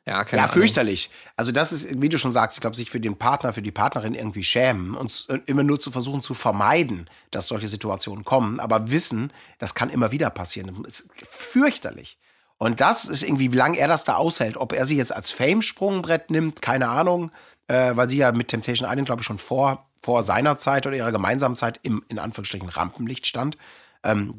[0.08, 0.54] ja, keine Ja, Ahnung.
[0.62, 1.10] fürchterlich.
[1.36, 3.72] Also das ist, wie du schon sagst, ich glaube, sich für den Partner, für die
[3.72, 8.60] Partnerin irgendwie schämen und und immer nur zu versuchen zu vermeiden, dass solche Situationen kommen,
[8.60, 10.84] aber wissen, das kann immer wieder passieren.
[10.84, 12.18] Das ist fürchterlich.
[12.58, 14.58] Und das ist irgendwie, wie lange er das da aushält.
[14.58, 17.32] Ob er sie jetzt als Fame-Sprungbrett nimmt, keine Ahnung,
[17.68, 20.98] äh, weil sie ja mit Temptation Island, glaube ich, schon vor, vor seiner Zeit oder
[20.98, 23.58] ihrer gemeinsamen Zeit im, in Anführungsstrichen, Rampenlicht stand.
[24.04, 24.34] Ähm,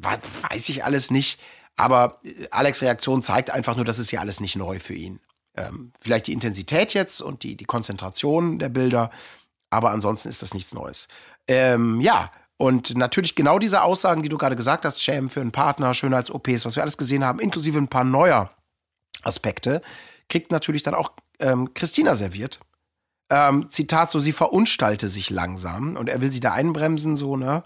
[0.51, 1.39] weiß ich alles nicht.
[1.77, 5.19] Aber äh, Alex' Reaktion zeigt einfach nur, das ist ja alles nicht neu für ihn.
[5.55, 9.09] Ähm, vielleicht die Intensität jetzt und die, die Konzentration der Bilder,
[9.69, 11.07] aber ansonsten ist das nichts Neues.
[11.47, 15.51] Ähm, ja, und natürlich genau diese Aussagen, die du gerade gesagt hast, Schämen für einen
[15.51, 18.51] Partner, Schönheits-OPs, was wir alles gesehen haben, inklusive ein paar neuer
[19.23, 19.81] Aspekte,
[20.29, 22.59] kriegt natürlich dann auch ähm, Christina serviert.
[23.31, 27.63] Ähm, Zitat so, sie verunstalte sich langsam und er will sie da einbremsen, so, ne?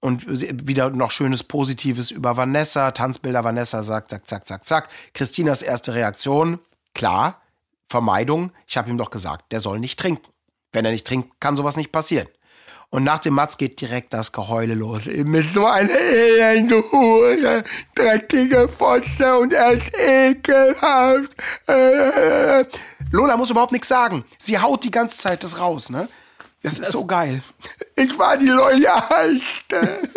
[0.00, 0.28] Und
[0.68, 4.88] wieder noch schönes Positives über Vanessa, Tanzbilder Vanessa sagt, zack, zack, zack, zack.
[5.14, 6.60] Christinas erste Reaktion,
[6.96, 7.40] klar,
[7.88, 8.50] Vermeidung.
[8.66, 10.32] Ich habe ihm doch gesagt, der soll nicht trinken.
[10.72, 12.28] Wenn er nicht trinkt, kann sowas nicht passieren.
[12.90, 15.04] Und nach dem Matz geht direkt das Geheule los.
[15.06, 21.36] Mit so eine elende Hure, dreckige Fotze und er ist ekelhaft.
[21.66, 22.64] Äh.
[23.10, 24.24] Lola muss überhaupt nichts sagen.
[24.38, 26.08] Sie haut die ganze Zeit das raus, ne?
[26.62, 27.42] Das ist so geil.
[27.94, 29.98] Ich war die Loyalste.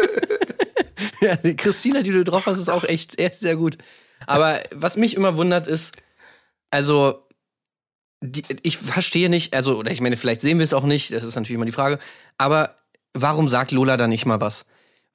[1.22, 3.78] Ja, die Christina, die du drauf hast, ist auch echt, echt sehr gut.
[4.26, 5.96] Aber was mich immer wundert ist,
[6.72, 7.28] also,
[8.22, 11.24] die, ich verstehe nicht, also, oder ich meine, vielleicht sehen wir es auch nicht, das
[11.24, 12.00] ist natürlich immer die Frage,
[12.38, 12.76] aber
[13.14, 14.66] warum sagt Lola da nicht mal was?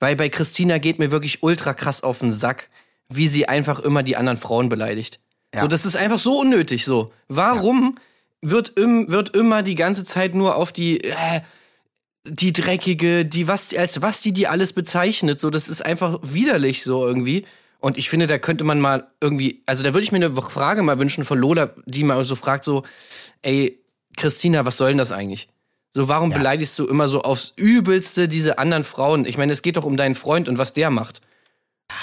[0.00, 2.70] Weil bei Christina geht mir wirklich ultra krass auf den Sack,
[3.09, 5.20] wie sie einfach immer die anderen Frauen beleidigt.
[5.55, 5.62] Ja.
[5.62, 7.12] So, das ist einfach so unnötig so.
[7.28, 7.96] Warum
[8.42, 11.40] wird, im, wird immer die ganze Zeit nur auf die, äh,
[12.26, 16.82] die dreckige, die was als was die die alles bezeichnet, so das ist einfach widerlich
[16.82, 17.44] so irgendwie.
[17.85, 20.82] Und ich finde, da könnte man mal irgendwie, also da würde ich mir eine Frage
[20.82, 22.82] mal wünschen von Lola, die mal so fragt so,
[23.43, 23.78] ey
[24.16, 25.49] Christina, was soll denn das eigentlich?
[25.93, 26.39] So warum Ja.
[26.39, 29.26] beleidigst du immer so aufs übelste diese anderen Frauen?
[29.26, 31.20] Ich meine, es geht doch um deinen Freund und was der macht.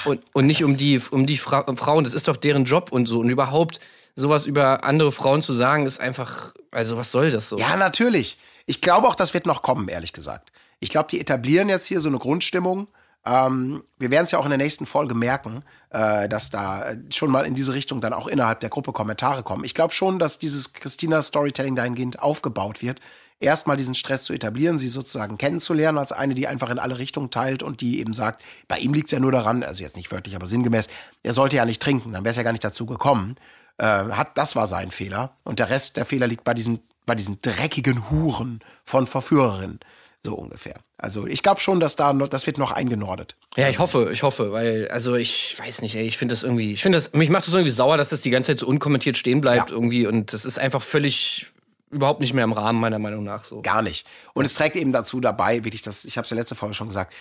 [0.05, 3.07] Und, und nicht um die um die Fra Frauen, das ist doch deren Job und
[3.07, 3.79] so und überhaupt
[4.15, 7.57] sowas über andere Frauen zu sagen, ist einfach, also was soll das so?
[7.57, 8.37] Ja, natürlich.
[8.67, 10.51] Ich glaube auch, das wird noch kommen, ehrlich gesagt.
[10.79, 12.87] Ich glaube, die etablieren jetzt hier so eine Grundstimmung.
[13.25, 16.97] Ähm, wir werden es ja auch in der nächsten Folge merken, äh, dass da äh,
[17.11, 19.63] schon mal in diese Richtung dann auch innerhalb der Gruppe Kommentare kommen.
[19.63, 22.99] Ich glaube schon, dass dieses Christina-Storytelling dahingehend aufgebaut wird,
[23.39, 27.29] erstmal diesen Stress zu etablieren, sie sozusagen kennenzulernen als eine, die einfach in alle Richtungen
[27.29, 30.11] teilt und die eben sagt, bei ihm liegt es ja nur daran, also jetzt nicht
[30.11, 30.87] wörtlich, aber sinngemäß,
[31.21, 33.35] er sollte ja nicht trinken, dann wäre es ja gar nicht dazu gekommen.
[33.77, 35.35] Äh, hat, das war sein Fehler.
[35.43, 39.79] Und der Rest der Fehler liegt bei diesen, bei diesen dreckigen Huren von Verführerinnen.
[40.23, 40.75] So ungefähr.
[40.97, 43.35] Also ich glaube schon, dass da noch, das wird noch eingenordet.
[43.57, 46.73] Ja, ich hoffe, ich hoffe, weil, also ich weiß nicht, ey, ich finde das irgendwie,
[46.73, 49.17] ich finde das, mich macht das irgendwie sauer, dass das die ganze Zeit so unkommentiert
[49.17, 49.75] stehen bleibt Ja.
[49.75, 51.47] irgendwie und das ist einfach völlig,
[51.89, 53.43] überhaupt nicht mehr im Rahmen, meiner Meinung nach.
[53.45, 53.61] So.
[53.63, 54.05] Gar nicht.
[54.33, 56.87] Und es trägt eben dazu dabei, wirklich, das, ich habe es ja letzte Folge schon
[56.87, 57.13] gesagt,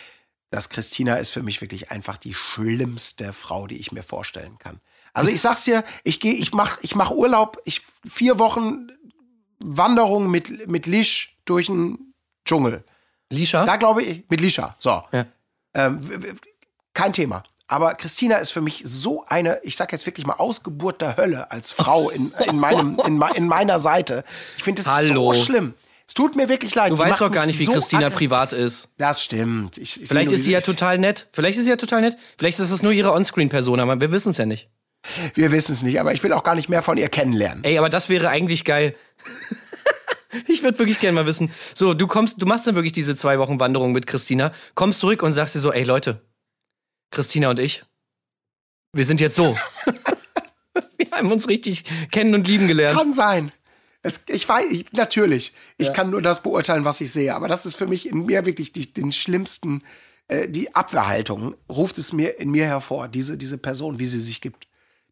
[0.50, 4.80] dass Christina ist für mich wirklich einfach die schlimmste Frau, die ich mir vorstellen kann.
[5.14, 8.88] Also ich sag's dir, ich gehe, ich mach, ich mach Urlaub, ich vier Wochen
[9.58, 12.84] Wanderung mit mit Lisch durch den Dschungel.
[13.30, 13.64] Lisha?
[13.64, 14.74] Da glaube ich mit Lisha.
[14.78, 15.26] So, Ja.
[15.74, 16.00] ähm,
[16.94, 17.44] kein Thema.
[17.68, 21.52] Aber Christina ist für mich so eine, ich sag jetzt wirklich mal Ausgeburt der Hölle
[21.52, 24.24] als Frau in, in meinem in, in meiner Seite.
[24.56, 25.74] Ich finde es so schlimm.
[26.04, 26.90] Es tut mir wirklich leid.
[26.90, 28.88] Du Sie weißt doch gar nicht, wie so Christina privat ist.
[28.98, 29.78] Das stimmt.
[29.78, 31.28] Ich, ich Vielleicht ist sie ja total nett.
[31.32, 32.16] Vielleicht ist sie ja total nett.
[32.36, 34.68] Vielleicht ist das nur ihre Onscreen-Person, aber wir wissen es ja nicht.
[35.34, 37.62] Wir wissen es nicht, aber ich will auch gar nicht mehr von ihr kennenlernen.
[37.62, 38.96] Ey, aber das wäre eigentlich geil.
[40.46, 41.50] ich würde wirklich gerne mal wissen.
[41.74, 45.22] So, du kommst, du machst dann wirklich diese zwei Wochen Wanderung mit Christina, kommst zurück
[45.22, 46.20] und sagst dir so, ey Leute,
[47.10, 47.84] Christina und ich,
[48.92, 49.56] wir sind jetzt so.
[50.96, 52.98] wir haben uns richtig kennen und lieben gelernt.
[52.98, 53.52] Kann sein.
[54.02, 55.52] Es, ich weiß, ich, natürlich.
[55.76, 57.34] Ich kann nur das beurteilen, was ich sehe.
[57.34, 59.82] Aber das ist für mich in mir wirklich die, den schlimmsten,
[60.28, 64.40] äh, die Abwehrhaltung ruft es mir in mir hervor, diese, diese Person, wie sie sich
[64.40, 64.66] gibt.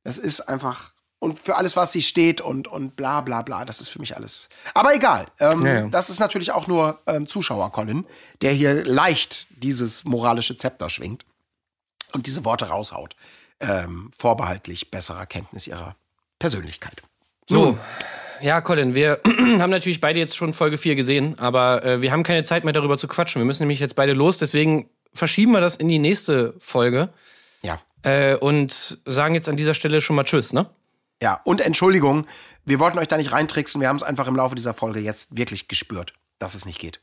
[0.04, 3.80] Das ist einfach, und für alles, was sie steht und, und bla bla bla, das
[3.80, 4.48] ist für mich alles.
[4.74, 5.26] Aber egal.
[5.40, 5.86] Ähm, Ja, ja.
[5.88, 8.04] Das ist natürlich auch nur ähm, Zuschauer Colin,
[8.40, 11.24] der hier leicht dieses moralische Zepter schwingt
[12.12, 13.16] und diese Worte raushaut.
[13.60, 15.96] Ähm, vorbehaltlich besserer Kenntnis ihrer
[16.38, 17.02] Persönlichkeit.
[17.46, 17.76] So,
[18.40, 22.22] ja, Colin, wir haben natürlich beide jetzt schon Folge 4 gesehen, aber äh, wir haben
[22.22, 23.40] keine Zeit mehr darüber zu quatschen.
[23.40, 27.08] Wir müssen nämlich jetzt beide los, deswegen verschieben wir das in die nächste Folge
[27.62, 27.80] Ja.
[28.02, 30.66] äh, und sagen jetzt an dieser Stelle schon mal Tschüss, ne?
[31.22, 32.26] Ja, und Entschuldigung,
[32.64, 33.80] wir wollten euch da nicht reintricksen.
[33.80, 37.00] Wir haben es einfach im Laufe dieser Folge jetzt wirklich gespürt, dass es nicht geht.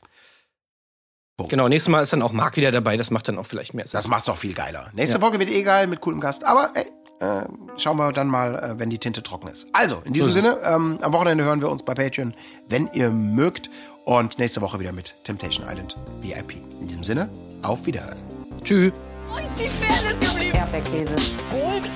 [1.48, 3.86] Genau, nächstes Mal ist dann auch Marc wieder dabei, das macht dann auch vielleicht mehr
[3.86, 3.98] Sinn.
[3.98, 4.90] Das macht's auch viel geiler.
[4.94, 5.20] Nächste Ja.
[5.20, 6.44] Folge wird eh geil mit coolem Gast.
[6.44, 6.86] Aber ey,
[7.20, 7.44] äh,
[7.76, 9.66] schauen wir dann mal, äh, wenn die Tinte trocken ist.
[9.74, 10.44] Also, in diesem So es.
[10.44, 12.34] Sinne, ähm, am Wochenende hören wir uns bei Patreon,
[12.68, 13.68] wenn ihr mögt.
[14.06, 16.54] Und nächste Woche wieder mit Temptation Island VIP.
[16.80, 17.28] In diesem Sinne,
[17.62, 18.16] auf Wiederhören.
[18.64, 18.92] Tschüss.
[19.28, 20.56] Wo ist die Fairness geblieben?
[20.56, 21.14] Erdbeerkäse.
[21.50, 21.90] Gold,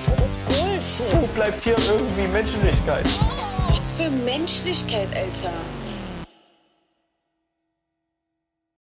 [0.47, 1.21] Bullshit.
[1.21, 3.05] Wo bleibt hier irgendwie Menschlichkeit?
[3.69, 5.53] Was für Menschlichkeit, Alter.